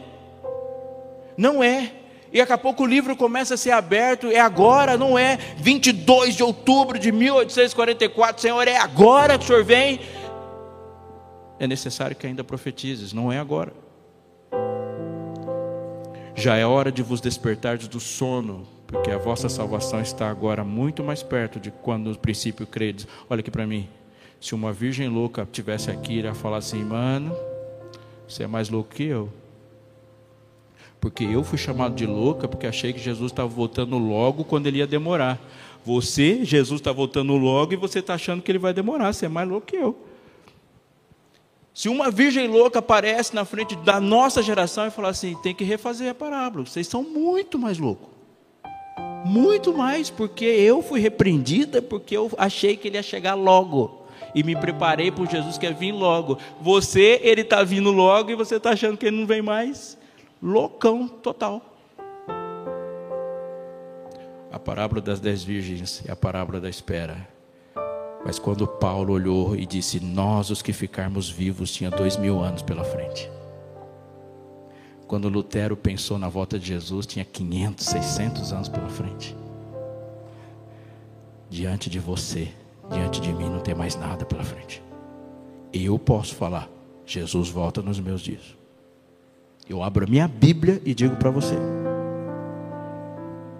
[1.35, 1.91] Não é.
[2.31, 4.27] E daqui a pouco o livro começa a ser aberto.
[4.27, 5.39] É agora, não é.
[5.57, 8.43] 22 de outubro de 1844.
[8.43, 10.01] Senhor, é agora que o Senhor vem.
[11.57, 13.11] É necessário que ainda profetizes.
[13.11, 13.73] Não é agora.
[16.35, 21.03] Já é hora de vos despertar do sono, porque a vossa salvação está agora muito
[21.03, 23.07] mais perto de quando no princípio credes.
[23.27, 23.89] Olha aqui para mim.
[24.39, 27.35] Se uma virgem louca tivesse aqui, iria falar assim, mano,
[28.27, 29.29] você é mais louco que eu.
[31.01, 34.77] Porque eu fui chamado de louca porque achei que Jesus estava voltando logo quando ele
[34.77, 35.41] ia demorar.
[35.83, 39.11] Você, Jesus está voltando logo e você está achando que ele vai demorar.
[39.11, 39.97] Você é mais louco que eu.
[41.73, 45.63] Se uma virgem louca aparece na frente da nossa geração e fala assim, tem que
[45.63, 48.13] refazer a parábola, vocês são muito mais loucos.
[49.23, 54.03] Muito mais, porque eu fui repreendida, porque eu achei que ele ia chegar logo.
[54.35, 56.37] E me preparei por Jesus que ia vir logo.
[56.59, 59.97] Você, ele está vindo logo e você está achando que ele não vem mais?
[60.41, 61.61] Loucão total.
[64.51, 67.27] A parábola das dez virgens é a parábola da espera.
[68.25, 72.61] Mas quando Paulo olhou e disse: Nós, os que ficarmos vivos, tinha dois mil anos
[72.61, 73.29] pela frente.
[75.13, 79.35] Quando Lutero pensou na volta de Jesus, tinha 500, 600 anos pela frente.
[81.51, 82.51] Diante de você,
[82.91, 84.81] diante de mim, não tem mais nada pela frente.
[85.71, 86.67] Eu posso falar:
[87.05, 88.41] Jesus volta nos meus dias.
[89.69, 91.57] Eu abro a minha Bíblia e digo para você.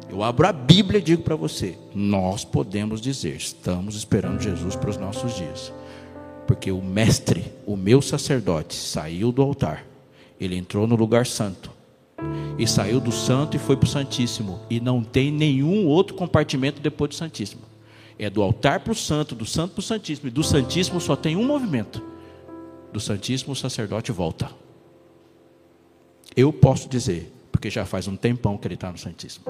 [0.09, 4.89] Eu abro a Bíblia e digo para você: nós podemos dizer, estamos esperando Jesus para
[4.89, 5.71] os nossos dias.
[6.47, 9.92] Porque o mestre, o meu sacerdote, saiu do altar
[10.43, 11.71] ele entrou no lugar santo.
[12.57, 14.59] E saiu do santo e foi para o Santíssimo.
[14.69, 17.61] E não tem nenhum outro compartimento depois do Santíssimo.
[18.17, 20.27] É do altar para o santo, do santo para o Santíssimo.
[20.27, 22.01] E do Santíssimo só tem um movimento.
[22.91, 24.49] Do Santíssimo o sacerdote volta.
[26.35, 29.45] Eu posso dizer, porque já faz um tempão que ele está no Santíssimo.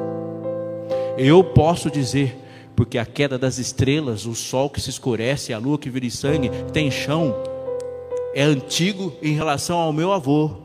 [1.18, 2.38] Eu posso dizer,
[2.76, 6.50] porque a queda das estrelas, o sol que se escurece, a lua que vira sangue,
[6.72, 7.36] tem chão,
[8.34, 10.63] é antigo em relação ao meu avô.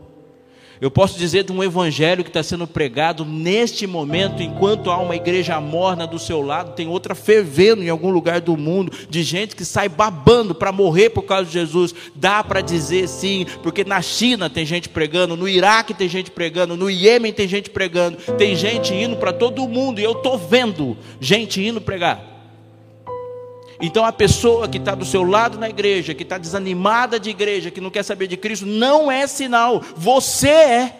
[0.80, 5.16] Eu posso dizer de um evangelho que está sendo pregado neste momento, enquanto há uma
[5.16, 9.56] igreja morna do seu lado, tem outra fervendo em algum lugar do mundo, de gente
[9.56, 11.94] que sai babando para morrer por causa de Jesus.
[12.14, 16.76] Dá para dizer sim, porque na China tem gente pregando, no Iraque tem gente pregando,
[16.76, 20.96] no Iêmen tem gente pregando, tem gente indo para todo mundo, e eu estou vendo
[21.20, 22.37] gente indo pregar.
[23.80, 27.70] Então a pessoa que está do seu lado na igreja, que está desanimada de igreja,
[27.70, 30.94] que não quer saber de Cristo, não é sinal, você é.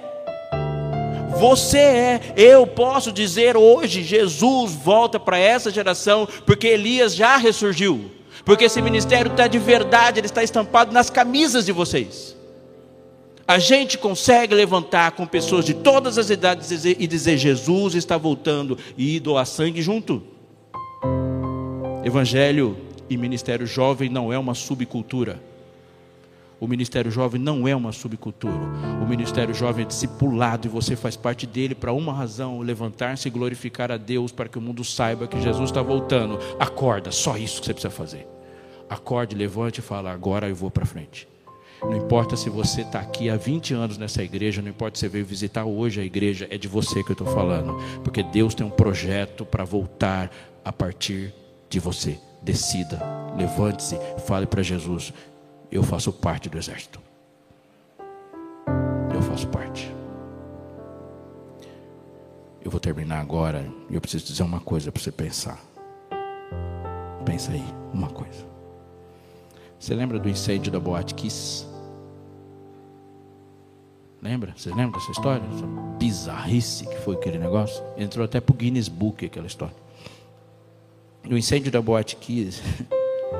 [1.38, 8.10] Você é, eu posso dizer hoje, Jesus volta para essa geração, porque Elias já ressurgiu,
[8.44, 12.36] porque esse ministério está de verdade, ele está estampado nas camisas de vocês.
[13.46, 18.76] A gente consegue levantar com pessoas de todas as idades e dizer: Jesus está voltando
[18.96, 20.37] e doar sangue junto.
[22.04, 22.76] Evangelho
[23.10, 25.40] e ministério jovem não é uma subcultura.
[26.60, 28.54] O ministério jovem não é uma subcultura.
[29.02, 33.30] O ministério jovem é discipulado e você faz parte dele para uma razão: levantar-se e
[33.30, 36.38] glorificar a Deus para que o mundo saiba que Jesus está voltando.
[36.58, 38.26] Acorda, só isso que você precisa fazer.
[38.88, 41.28] Acorde, levante e fala: agora eu vou para frente.
[41.82, 45.08] Não importa se você está aqui há 20 anos nessa igreja, não importa se você
[45.08, 47.76] veio visitar hoje a igreja, é de você que eu estou falando.
[48.02, 50.30] Porque Deus tem um projeto para voltar
[50.64, 51.32] a partir
[51.68, 52.18] de você.
[52.40, 53.00] Decida,
[53.36, 55.12] levante-se, fale para Jesus:
[55.70, 57.00] Eu faço parte do exército.
[59.12, 59.92] Eu faço parte.
[62.64, 65.58] Eu vou terminar agora e eu preciso dizer uma coisa para você pensar.
[67.24, 68.46] Pensa aí, uma coisa.
[69.78, 71.66] Você lembra do incêndio da Boate Kiss?
[74.22, 74.52] Lembra?
[74.56, 75.42] Você lembra dessa história?
[75.54, 75.66] Essa
[75.98, 77.82] bizarrice que foi aquele negócio?
[77.96, 79.87] Entrou até para o Guinness Book aquela história
[81.28, 82.62] no incêndio da Boate Kiss,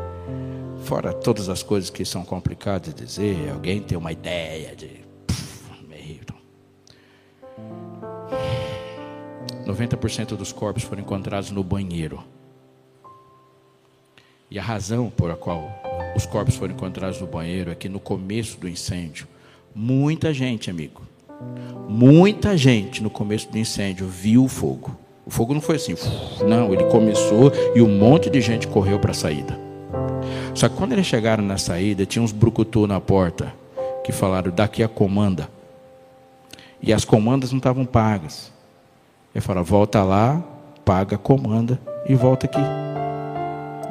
[0.85, 5.01] fora todas as coisas que são complicadas de dizer, alguém tem uma ideia de
[5.89, 6.21] meio.
[9.67, 12.23] 90% dos corpos foram encontrados no banheiro.
[14.51, 15.71] E a razão por a qual
[16.15, 19.27] os corpos foram encontrados no banheiro é que no começo do incêndio,
[19.75, 21.03] muita gente, amigo,
[21.89, 25.08] muita gente no começo do incêndio viu o fogo.
[25.29, 25.95] O fogo não foi assim,
[26.47, 29.61] não, ele começou e um monte de gente correu para a saída.
[30.55, 33.53] Só que quando eles chegaram na saída, tinha uns brucutu na porta
[34.03, 35.47] que falaram: daqui a comanda.
[36.83, 38.51] E as comandas não estavam pagas.
[39.35, 40.43] Ele falou: volta lá,
[40.83, 42.63] paga a comanda e volta aqui.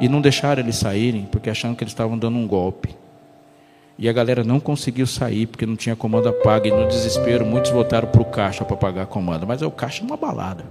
[0.00, 2.96] E não deixaram eles saírem porque acharam que eles estavam dando um golpe.
[3.96, 6.66] E a galera não conseguiu sair porque não tinha comanda paga.
[6.66, 9.46] E no desespero, muitos voltaram para o caixa para pagar a comanda.
[9.46, 10.64] Mas o caixa é uma balada.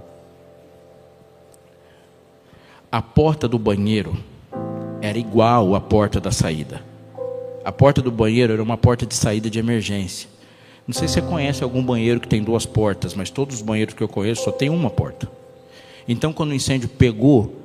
[2.90, 4.16] A porta do banheiro
[5.02, 6.82] era igual à porta da saída.
[7.62, 10.26] A porta do banheiro era uma porta de saída de emergência.
[10.86, 13.92] Não sei se você conhece algum banheiro que tem duas portas, mas todos os banheiros
[13.92, 15.30] que eu conheço só tem uma porta.
[16.08, 17.56] Então, quando o incêndio pegou,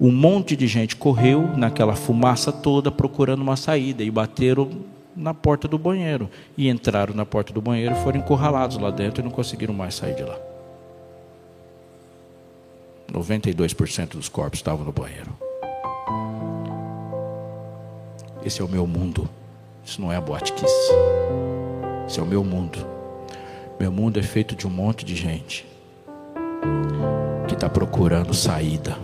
[0.00, 4.70] um monte de gente correu naquela fumaça toda procurando uma saída e bateram
[5.16, 6.30] na porta do banheiro.
[6.56, 9.96] E entraram na porta do banheiro e foram encurralados lá dentro e não conseguiram mais
[9.96, 10.47] sair de lá.
[13.12, 15.32] 92% dos corpos estavam no banheiro.
[18.44, 19.28] Esse é o meu mundo.
[19.84, 20.92] Isso não é a boatiquice.
[22.06, 22.78] Esse é o meu mundo.
[23.78, 25.66] Meu mundo é feito de um monte de gente
[27.46, 28.98] que está procurando saída,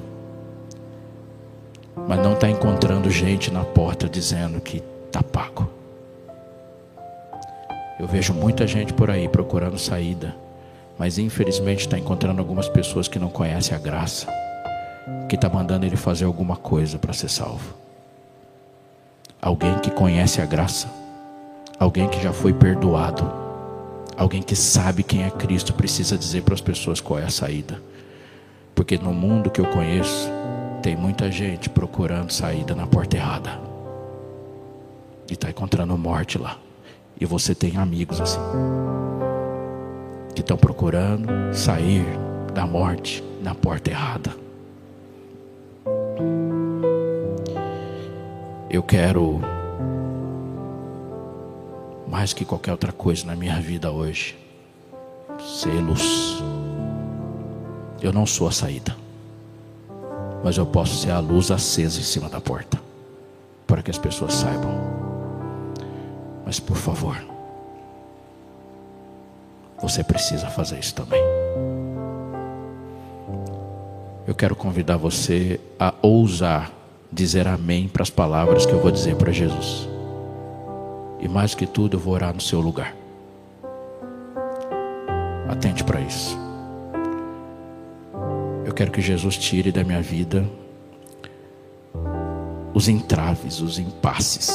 [2.08, 5.68] mas não está encontrando gente na porta dizendo que está pago.
[7.98, 10.34] Eu vejo muita gente por aí procurando saída,
[10.98, 14.26] mas infelizmente está encontrando algumas pessoas que não conhecem a graça,
[15.28, 17.74] que está mandando ele fazer alguma coisa para ser salvo.
[19.42, 20.88] Alguém que conhece a graça,
[21.78, 23.30] alguém que já foi perdoado,
[24.16, 27.82] alguém que sabe quem é Cristo precisa dizer para as pessoas qual é a saída,
[28.74, 30.30] porque no mundo que eu conheço
[30.82, 33.58] tem muita gente procurando saída na porta errada
[35.28, 36.58] e está encontrando morte lá.
[37.18, 38.40] E você tem amigos assim
[40.34, 42.04] que estão procurando sair
[42.52, 44.34] da morte na porta errada.
[48.68, 49.40] Eu quero
[52.08, 54.36] mais que qualquer outra coisa na minha vida hoje
[55.40, 56.42] ser luz.
[58.00, 58.96] Eu não sou a saída,
[60.42, 62.80] mas eu posso ser a luz acesa em cima da porta
[63.66, 64.72] para que as pessoas saibam.
[66.44, 67.16] Mas por favor,
[69.88, 71.20] você precisa fazer isso também.
[74.26, 76.72] Eu quero convidar você a ousar
[77.12, 79.86] dizer amém para as palavras que eu vou dizer para Jesus.
[81.20, 82.96] E mais que tudo, eu vou orar no seu lugar.
[85.48, 86.36] Atente para isso.
[88.64, 90.48] Eu quero que Jesus tire da minha vida
[92.72, 94.50] os entraves, os impasses,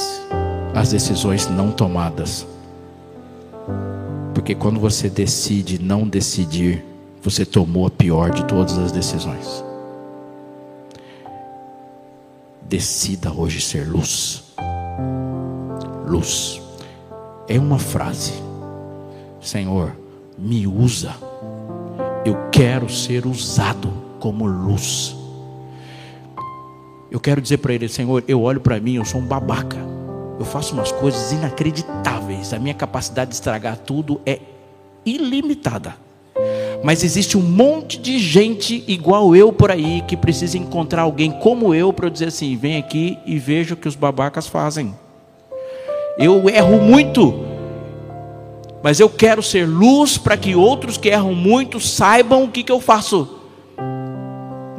[0.74, 2.46] as decisões não tomadas
[4.40, 6.82] porque quando você decide não decidir,
[7.22, 9.62] você tomou a pior de todas as decisões.
[12.62, 14.46] Decida hoje ser luz.
[16.08, 16.62] Luz.
[17.50, 18.32] É uma frase.
[19.42, 19.94] Senhor,
[20.38, 21.14] me usa.
[22.24, 25.18] Eu quero ser usado como luz.
[27.12, 29.99] Eu quero dizer para ele, Senhor, eu olho para mim, eu sou um babaca.
[30.40, 32.54] Eu faço umas coisas inacreditáveis.
[32.54, 34.40] A minha capacidade de estragar tudo é
[35.06, 35.96] ilimitada.
[36.82, 41.76] Mas existe um monte de gente igual eu por aí que precisa encontrar alguém como
[41.76, 44.96] eu para dizer assim: vem aqui e veja o que os babacas fazem.
[46.18, 47.46] Eu erro muito,
[48.82, 52.72] mas eu quero ser luz para que outros que erram muito saibam o que, que
[52.72, 53.39] eu faço.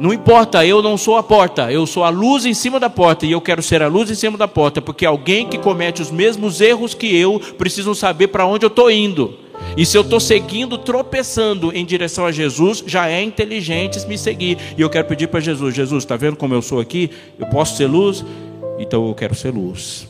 [0.01, 3.23] Não importa, eu não sou a porta, eu sou a luz em cima da porta
[3.23, 6.09] e eu quero ser a luz em cima da porta, porque alguém que comete os
[6.09, 9.37] mesmos erros que eu precisa saber para onde eu estou indo.
[9.77, 14.57] E se eu estou seguindo, tropeçando em direção a Jesus, já é inteligente me seguir.
[14.75, 17.11] E eu quero pedir para Jesus: Jesus, está vendo como eu sou aqui?
[17.37, 18.25] Eu posso ser luz?
[18.79, 20.07] Então eu quero ser luz.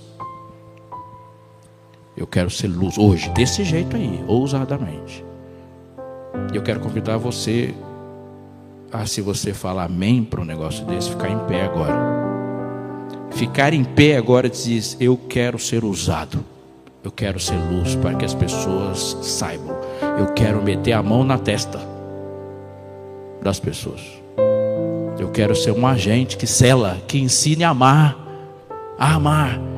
[2.15, 5.21] Eu quero ser luz hoje, desse jeito aí, ousadamente.
[6.53, 7.75] Eu quero convidar você
[8.91, 12.21] ah, se você falar amém para um negócio desse, ficar em pé agora.
[13.31, 16.43] Ficar em pé agora diz: Eu quero ser usado.
[17.03, 19.75] Eu quero ser luz para que as pessoas saibam.
[20.19, 21.79] Eu quero meter a mão na testa
[23.41, 24.01] das pessoas.
[25.17, 28.17] Eu quero ser um agente que sela, que ensine a amar,
[28.99, 29.70] a amar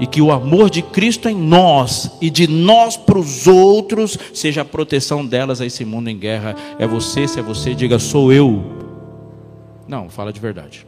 [0.00, 4.62] e que o amor de Cristo em nós e de nós para os outros seja
[4.62, 6.54] a proteção delas a esse mundo em guerra.
[6.78, 8.62] É você, se é você, diga sou eu.
[9.86, 10.86] Não, fala de verdade.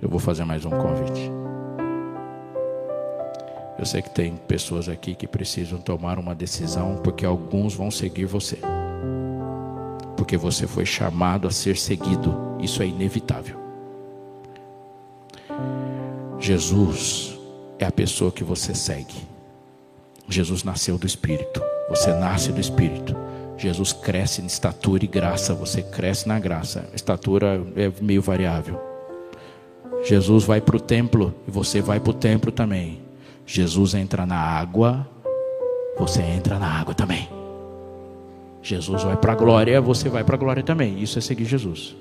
[0.00, 1.30] Eu vou fazer mais um convite.
[3.78, 8.24] Eu sei que tem pessoas aqui que precisam tomar uma decisão, porque alguns vão seguir
[8.24, 8.58] você.
[10.16, 12.34] Porque você foi chamado a ser seguido.
[12.60, 13.67] Isso é inevitável.
[16.40, 17.38] Jesus
[17.78, 19.26] é a pessoa que você segue.
[20.28, 21.62] Jesus nasceu do Espírito.
[21.88, 23.16] Você nasce do Espírito.
[23.56, 25.54] Jesus cresce em estatura e graça.
[25.54, 26.88] Você cresce na graça.
[26.94, 28.80] Estatura é meio variável.
[30.04, 33.00] Jesus vai para o templo e você vai para o templo também.
[33.44, 35.08] Jesus entra na água,
[35.98, 37.28] você entra na água também.
[38.62, 41.02] Jesus vai para a glória, você vai para a glória também.
[41.02, 41.96] Isso é seguir Jesus.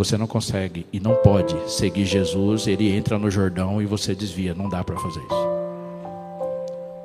[0.00, 4.54] Você não consegue e não pode seguir Jesus, ele entra no Jordão e você desvia.
[4.54, 5.46] Não dá para fazer isso.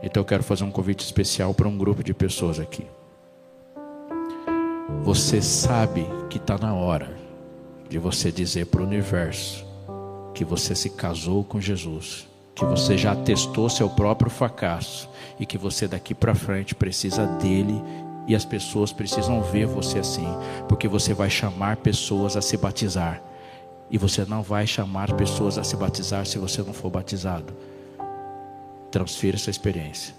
[0.01, 2.85] Então eu quero fazer um convite especial para um grupo de pessoas aqui.
[5.03, 7.13] Você sabe que está na hora
[7.89, 9.65] de você dizer para o universo
[10.33, 15.57] que você se casou com Jesus, que você já testou seu próprio fracasso e que
[15.57, 17.75] você daqui para frente precisa dele
[18.27, 20.27] e as pessoas precisam ver você assim,
[20.67, 23.21] porque você vai chamar pessoas a se batizar.
[23.89, 27.53] E você não vai chamar pessoas a se batizar se você não for batizado
[28.95, 30.15] transfira essa experiência.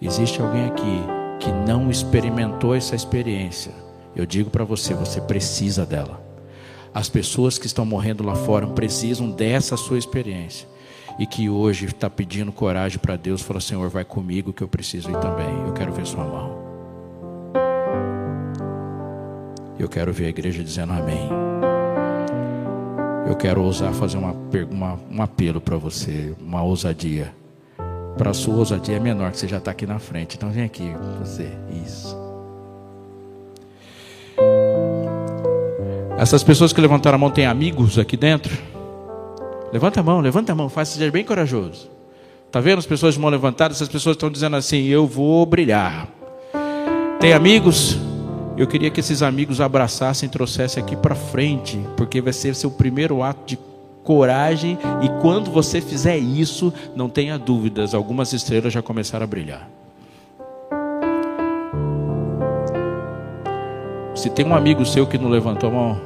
[0.00, 1.02] Existe alguém aqui
[1.40, 3.72] que não experimentou essa experiência?
[4.14, 6.22] Eu digo para você, você precisa dela.
[6.94, 10.68] As pessoas que estão morrendo lá fora precisam dessa sua experiência.
[11.18, 15.10] E que hoje está pedindo coragem para Deus, fala: Senhor, vai comigo que eu preciso
[15.10, 15.66] ir também.
[15.66, 16.63] Eu quero ver sua mão.
[19.78, 21.28] Eu quero ver a igreja dizendo amém.
[23.26, 24.34] Eu quero ousar fazer uma,
[24.70, 27.32] uma, um apelo para você, uma ousadia
[28.16, 30.36] para a sua ousadia é menor, que você já está aqui na frente.
[30.36, 31.48] Então vem aqui, você.
[31.84, 32.16] Isso.
[36.16, 38.56] Essas pessoas que levantaram a mão têm amigos aqui dentro?
[39.72, 41.90] Levanta a mão, levanta a mão, faça seja bem corajoso.
[42.50, 43.74] Tá vendo as pessoas de mão levantada?
[43.74, 46.08] Essas pessoas estão dizendo assim: Eu vou brilhar.
[47.18, 47.98] Tem amigos?
[48.56, 52.70] Eu queria que esses amigos abraçassem e trouxessem aqui para frente, porque vai ser seu
[52.70, 53.58] primeiro ato de
[54.04, 59.68] coragem, e quando você fizer isso, não tenha dúvidas, algumas estrelas já começaram a brilhar.
[64.14, 66.00] Se tem um amigo seu que não levantou a mão,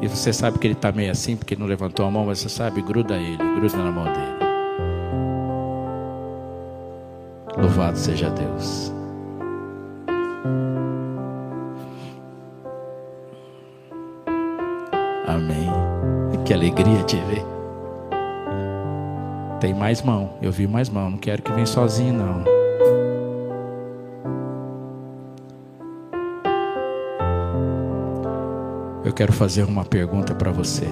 [0.00, 2.48] e você sabe que ele está meio assim porque não levantou a mão, mas você
[2.48, 4.44] sabe, gruda ele, gruda na mão dele.
[7.56, 8.93] Louvado seja Deus.
[16.44, 17.42] Que alegria te ver.
[19.60, 20.34] Tem mais mão.
[20.42, 21.10] Eu vi mais mão.
[21.10, 22.44] Não quero que venha sozinho, não.
[29.04, 30.86] Eu quero fazer uma pergunta para você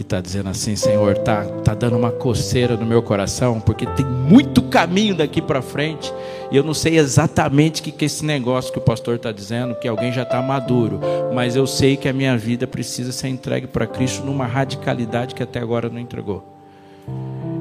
[0.00, 4.06] que está dizendo assim, Senhor, tá, tá dando uma coceira no meu coração, porque tem
[4.06, 6.10] muito caminho daqui para frente,
[6.50, 9.74] e eu não sei exatamente que, que é esse negócio que o pastor está dizendo,
[9.74, 11.00] que alguém já está maduro,
[11.34, 15.42] mas eu sei que a minha vida precisa ser entregue para Cristo numa radicalidade que
[15.42, 16.42] até agora não entregou.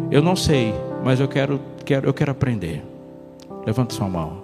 [0.10, 0.74] Eu não sei,
[1.04, 2.82] mas eu quero, quero, eu quero aprender.
[3.66, 4.42] Levanta sua mão.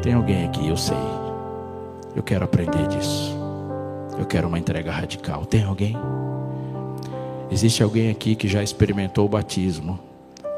[0.00, 0.96] Tem alguém aqui, eu sei.
[2.14, 3.36] Eu quero aprender disso.
[4.16, 5.44] Eu quero uma entrega radical.
[5.44, 5.96] Tem alguém?
[7.52, 10.00] Existe alguém aqui que já experimentou o batismo,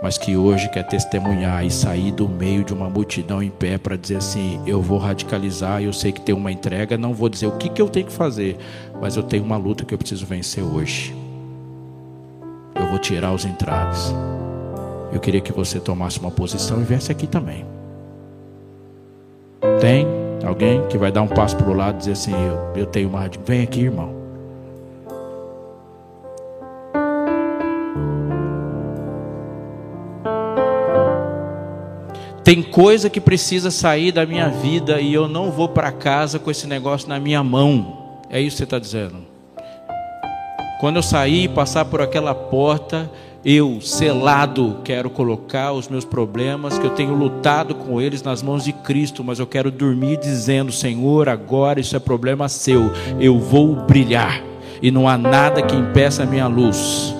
[0.00, 3.96] mas que hoje quer testemunhar e sair do meio de uma multidão em pé para
[3.96, 7.56] dizer assim: eu vou radicalizar, eu sei que tem uma entrega, não vou dizer o
[7.56, 8.56] que, que eu tenho que fazer,
[9.00, 11.12] mas eu tenho uma luta que eu preciso vencer hoje.
[12.76, 14.14] Eu vou tirar os entraves.
[15.12, 17.66] Eu queria que você tomasse uma posição e viesse aqui também.
[19.80, 20.06] Tem
[20.46, 23.08] alguém que vai dar um passo para o lado e dizer assim: eu, eu tenho
[23.08, 23.28] uma.
[23.44, 24.23] Vem aqui, irmão.
[32.44, 36.50] Tem coisa que precisa sair da minha vida e eu não vou para casa com
[36.50, 38.18] esse negócio na minha mão.
[38.28, 39.16] É isso que você está dizendo.
[40.78, 43.10] Quando eu sair e passar por aquela porta,
[43.42, 48.64] eu, selado, quero colocar os meus problemas, que eu tenho lutado com eles nas mãos
[48.64, 53.74] de Cristo, mas eu quero dormir dizendo: Senhor, agora isso é problema seu, eu vou
[53.74, 54.42] brilhar,
[54.82, 57.14] e não há nada que impeça a minha luz.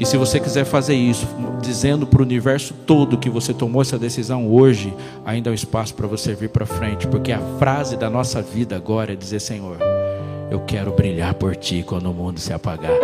[0.00, 1.28] E se você quiser fazer isso,
[1.60, 4.94] dizendo para o universo todo que você tomou essa decisão hoje,
[5.26, 8.74] ainda há um espaço para você vir para frente, porque a frase da nossa vida
[8.74, 9.76] agora é dizer: Senhor,
[10.50, 12.96] eu quero brilhar por ti quando o mundo se apagar.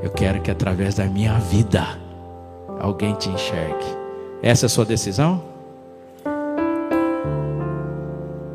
[0.00, 1.98] Eu quero que através da minha vida
[2.78, 3.84] alguém te enxergue.
[4.44, 5.42] Essa é a sua decisão?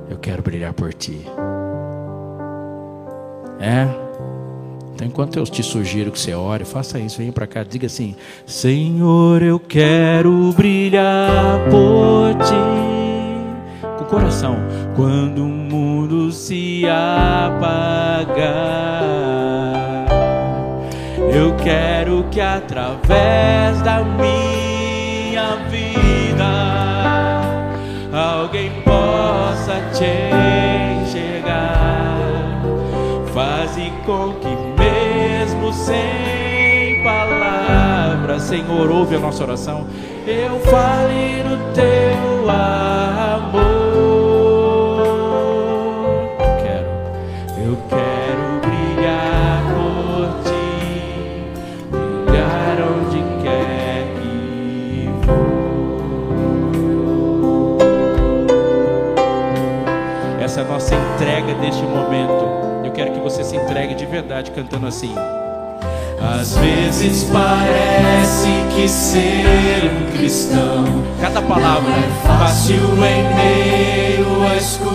[0.09, 1.21] Eu quero brilhar por ti.
[3.59, 4.06] É?
[4.97, 8.15] Então, enquanto eu te sugiro que você ore, faça isso, venha para cá, diga assim:
[8.47, 12.55] Senhor, eu quero brilhar por ti.
[13.99, 14.57] Com coração.
[14.95, 18.47] Quando o mundo se apagar,
[21.31, 24.01] eu quero que através da
[38.47, 39.85] Senhor, ouve a nossa oração.
[40.25, 43.67] Eu fale no teu amor.
[46.39, 46.87] Eu quero,
[47.61, 51.43] eu quero brilhar por ti,
[51.91, 55.59] brilhar onde quer que for.
[60.41, 62.45] Essa é a nossa entrega deste momento.
[62.85, 65.13] Eu quero que você se entregue de verdade cantando assim.
[66.19, 74.87] Às vezes parece que ser um cristão Cada palavra é fácil em meio à escuridão.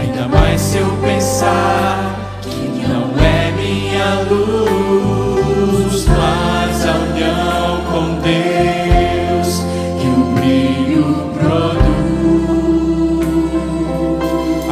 [0.00, 9.62] Ainda mais se eu pensar que não é minha luz, mas a união com Deus
[10.00, 11.84] que o brilho produz.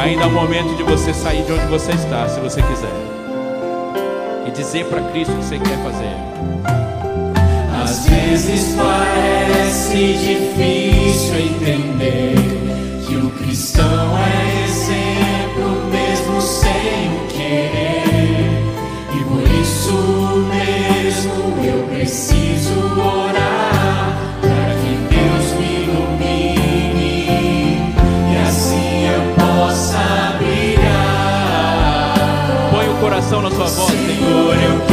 [0.03, 3.20] Ainda é o momento de você sair de onde você está, se você quiser.
[4.51, 6.17] E dizer para Cristo o que você quer fazer.
[7.85, 12.35] Às vezes parece difícil entender
[13.07, 18.65] que o cristão é exemplo mesmo sem o querer.
[19.15, 23.60] E por isso mesmo eu preciso orar
[33.31, 34.90] Põe o coração na sua voz, Senhor.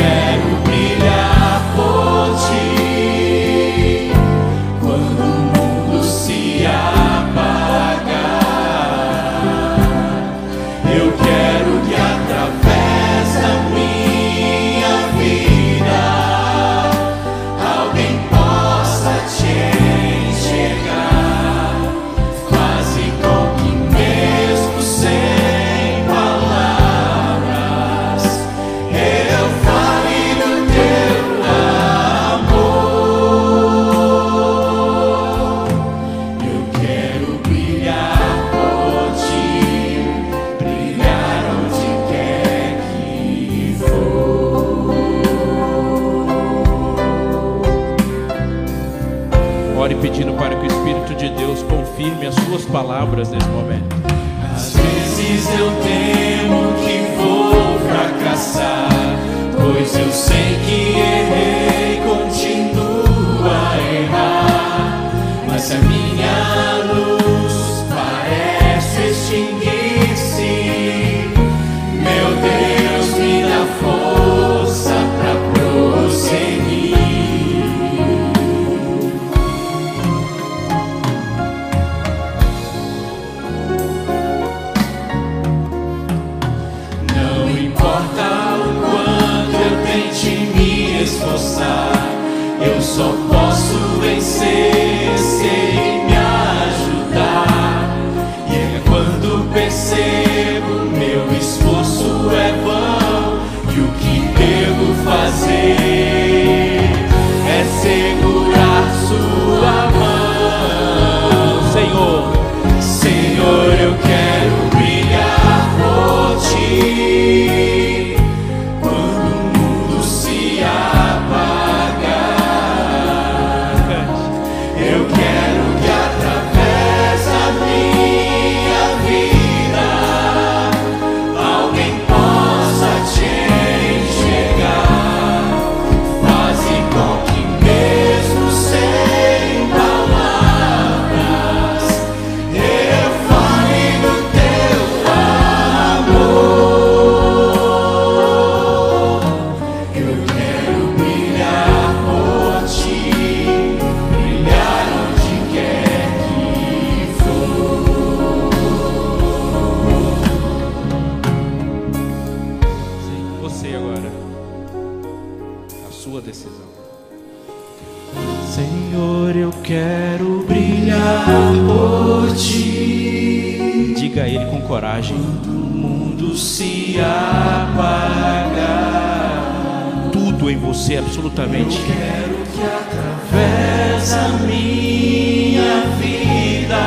[181.27, 181.77] Absolutamente.
[181.81, 186.77] Quero que através da minha vida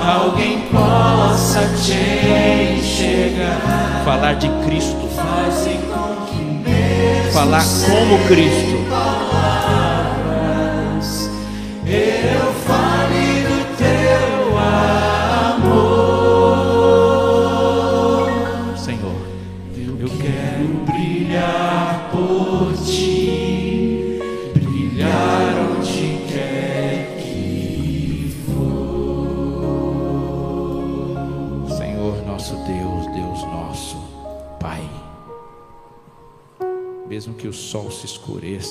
[0.00, 4.02] alguém possa te enxergar.
[4.04, 5.08] Falar de Cristo.
[7.32, 8.87] Falar como Cristo.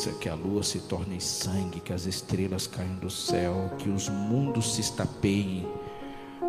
[0.08, 4.10] Escureça, que a lua se torne sangue, que as estrelas caiam do céu, que os
[4.10, 5.68] mundos se estapeiem,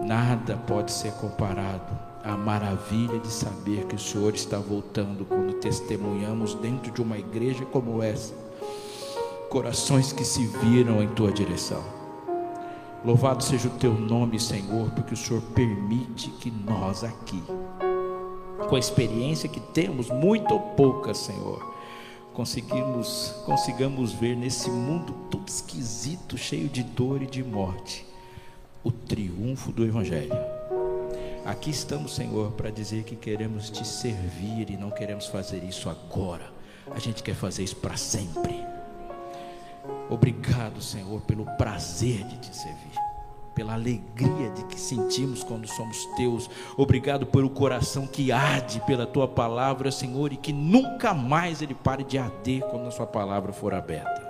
[0.02, 6.54] nada pode ser comparado à maravilha de saber que o Senhor está voltando quando testemunhamos
[6.54, 8.34] dentro de uma igreja como essa,
[9.48, 11.82] corações que se viram em tua direção.
[13.04, 17.42] Louvado seja o teu nome, Senhor, porque o Senhor permite que nós aqui,
[18.68, 21.77] com a experiência que temos, muito ou pouca, Senhor,
[22.38, 28.06] conseguimos, consigamos ver nesse mundo todo esquisito, cheio de dor e de morte,
[28.84, 30.38] o triunfo do Evangelho.
[31.44, 36.52] Aqui estamos, Senhor, para dizer que queremos te servir e não queremos fazer isso agora.
[36.92, 38.64] A gente quer fazer isso para sempre.
[40.08, 42.97] Obrigado, Senhor, pelo prazer de te servir,
[43.58, 46.48] pela alegria de que sentimos quando somos teus.
[46.76, 52.04] Obrigado pelo coração que arde pela tua palavra, Senhor, e que nunca mais ele pare
[52.04, 54.24] de arder quando a sua palavra for aberta.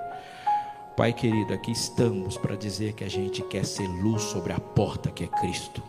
[0.96, 5.10] Pai querido, aqui estamos para dizer que a gente quer ser luz sobre a porta
[5.10, 5.82] que é Cristo.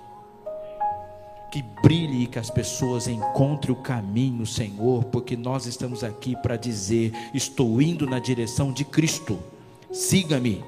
[1.49, 6.57] Que brilhe e que as pessoas encontrem o caminho, Senhor, porque nós estamos aqui para
[6.57, 9.40] dizer: estou indo na direção de Cristo,
[9.94, 10.61] siga-me.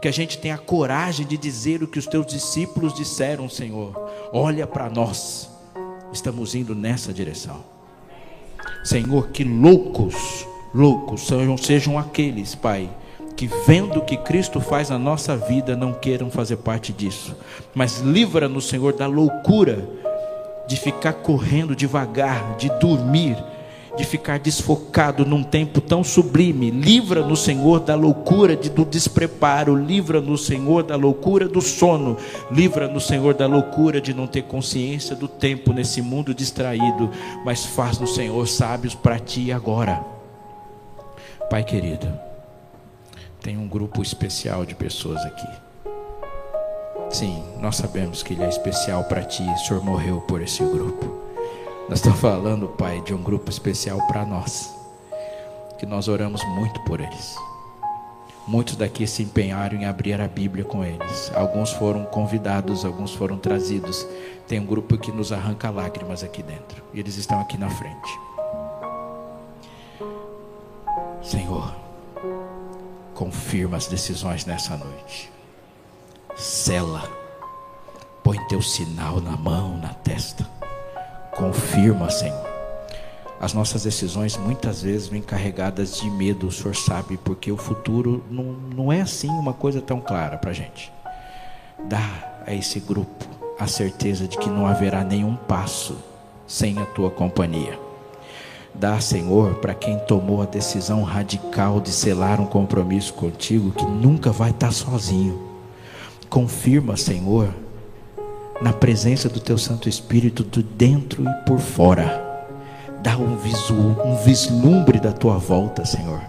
[0.00, 3.94] Que a gente tenha coragem de dizer o que os teus discípulos disseram, Senhor.
[4.32, 5.48] Olha para nós,
[6.12, 7.64] estamos indo nessa direção.
[8.84, 12.88] Senhor, que loucos, loucos sejam, sejam aqueles, Pai,
[13.36, 17.36] que vendo o que Cristo faz na nossa vida não queiram fazer parte disso,
[17.74, 19.88] mas livra-nos, Senhor, da loucura
[20.66, 23.36] de ficar correndo devagar, de dormir,
[23.96, 26.70] de ficar desfocado num tempo tão sublime.
[26.70, 32.16] Livra-nos, Senhor, da loucura de, do despreparo, livra-nos, Senhor, da loucura do sono,
[32.50, 37.10] livra-nos, Senhor, da loucura de não ter consciência do tempo nesse mundo distraído,
[37.44, 40.04] mas faz-nos, Senhor, sábios para ti agora.
[41.48, 42.12] Pai querido,
[43.40, 45.48] tem um grupo especial de pessoas aqui.
[47.08, 49.42] Sim, nós sabemos que ele é especial para ti.
[49.42, 51.25] O Senhor morreu por esse grupo.
[51.88, 54.74] Nós estamos falando, Pai, de um grupo especial para nós.
[55.78, 57.36] Que nós oramos muito por eles.
[58.44, 61.30] Muitos daqui se empenharam em abrir a Bíblia com eles.
[61.32, 64.04] Alguns foram convidados, alguns foram trazidos.
[64.48, 66.82] Tem um grupo que nos arranca lágrimas aqui dentro.
[66.92, 68.18] E eles estão aqui na frente.
[71.22, 71.72] Senhor,
[73.14, 75.30] confirma as decisões nessa noite.
[76.36, 77.08] Sela.
[78.24, 80.55] Põe teu sinal na mão, na testa.
[81.36, 82.46] Confirma, Senhor.
[83.38, 88.24] As nossas decisões muitas vezes vêm carregadas de medo, o Senhor sabe, porque o futuro
[88.30, 90.90] não, não é assim uma coisa tão clara para a gente.
[91.84, 92.00] Dá
[92.46, 93.26] a esse grupo
[93.58, 95.98] a certeza de que não haverá nenhum passo
[96.46, 97.78] sem a tua companhia.
[98.74, 104.30] Dá, Senhor, para quem tomou a decisão radical de selar um compromisso contigo, que nunca
[104.30, 105.38] vai estar sozinho.
[106.30, 107.48] Confirma, Senhor,
[108.60, 112.24] na presença do Teu Santo Espírito, do dentro e por fora.
[113.02, 116.20] Dá um, um vislumbre da Tua volta, Senhor.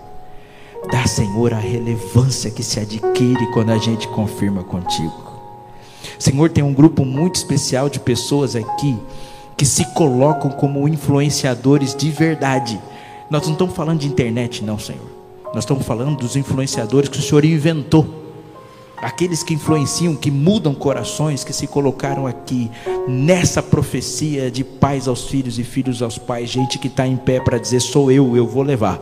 [0.91, 5.27] Dá, Senhor, a relevância que se adquire quando a gente confirma contigo.
[6.19, 8.97] Senhor, tem um grupo muito especial de pessoas aqui
[9.55, 12.79] que se colocam como influenciadores de verdade.
[13.29, 15.11] Nós não estamos falando de internet, não, Senhor.
[15.53, 18.26] Nós estamos falando dos influenciadores que o Senhor inventou.
[19.01, 22.71] Aqueles que influenciam, que mudam corações, que se colocaram aqui
[23.07, 27.39] nessa profecia de pais aos filhos e filhos aos pais, gente que está em pé
[27.39, 28.99] para dizer: sou eu, eu vou levar.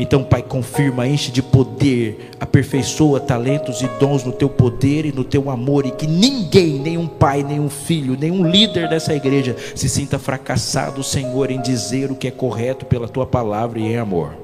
[0.00, 5.24] Então, Pai, confirma, enche de poder, aperfeiçoa talentos e dons no teu poder e no
[5.24, 10.16] teu amor, e que ninguém, nenhum pai, nenhum filho, nenhum líder dessa igreja se sinta
[10.16, 14.34] fracassado, Senhor, em dizer o que é correto pela tua palavra e em amor.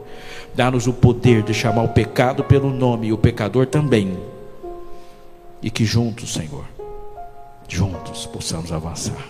[0.52, 4.16] Dá-nos o poder de chamar o pecado pelo nome e o pecador também,
[5.64, 6.64] e que juntos, Senhor,
[7.66, 9.26] juntos possamos avançar.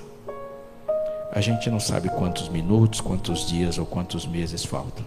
[1.32, 5.06] A gente não sabe quantos minutos, quantos dias ou quantos meses faltam.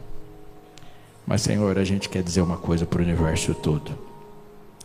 [1.26, 3.92] Mas, Senhor, a gente quer dizer uma coisa para o universo todo.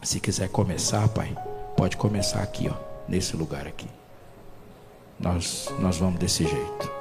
[0.03, 1.35] Se quiser começar, Pai,
[1.77, 2.75] Pode começar aqui, ó,
[3.09, 3.89] nesse lugar aqui.
[5.19, 6.93] Nós, nós vamos desse jeito.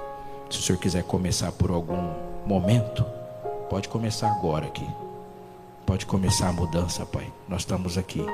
[0.50, 2.14] Se o senhor quiser começar por algum
[2.46, 3.06] momento,
[3.70, 4.88] pode começar agora aqui.
[5.86, 7.32] Pode começar a mudança, Pai.
[7.48, 8.26] Nós estamos aqui,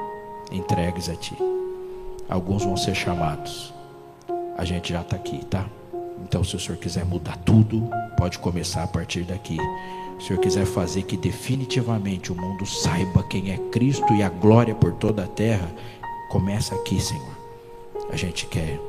[0.52, 1.36] entregues a Ti.
[2.30, 3.74] Alguns vão ser chamados.
[4.58, 5.66] A gente já está aqui, tá?
[6.24, 9.58] Então, se o senhor quiser mudar tudo, pode começar a partir daqui.
[10.18, 14.30] Se o senhor quiser fazer que definitivamente o mundo saiba quem é Cristo e a
[14.30, 15.70] glória por toda a terra,
[16.30, 17.38] começa aqui, Senhor.
[18.10, 18.80] A gente quer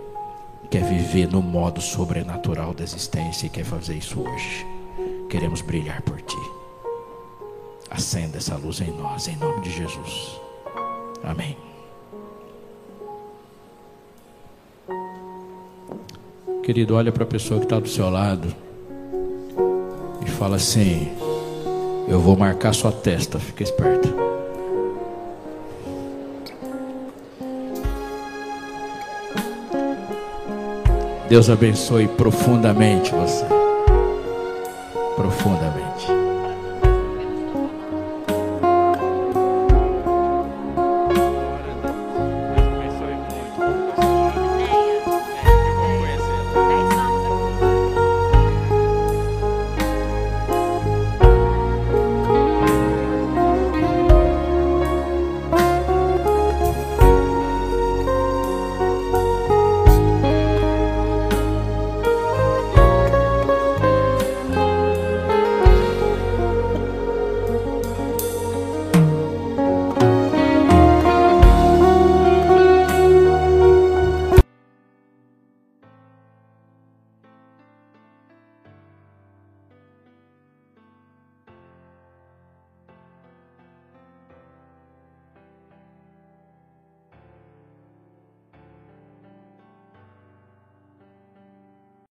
[0.70, 4.66] quer viver no modo sobrenatural da existência e quer fazer isso hoje.
[5.30, 6.36] Queremos brilhar por ti.
[7.90, 10.47] Acenda essa luz em nós, em nome de Jesus.
[11.22, 11.56] Amém.
[16.62, 18.54] Querido, olha para a pessoa que está do seu lado
[20.24, 21.12] e fala assim:
[22.06, 24.08] Eu vou marcar sua testa, fica esperto.
[31.28, 33.44] Deus abençoe profundamente você.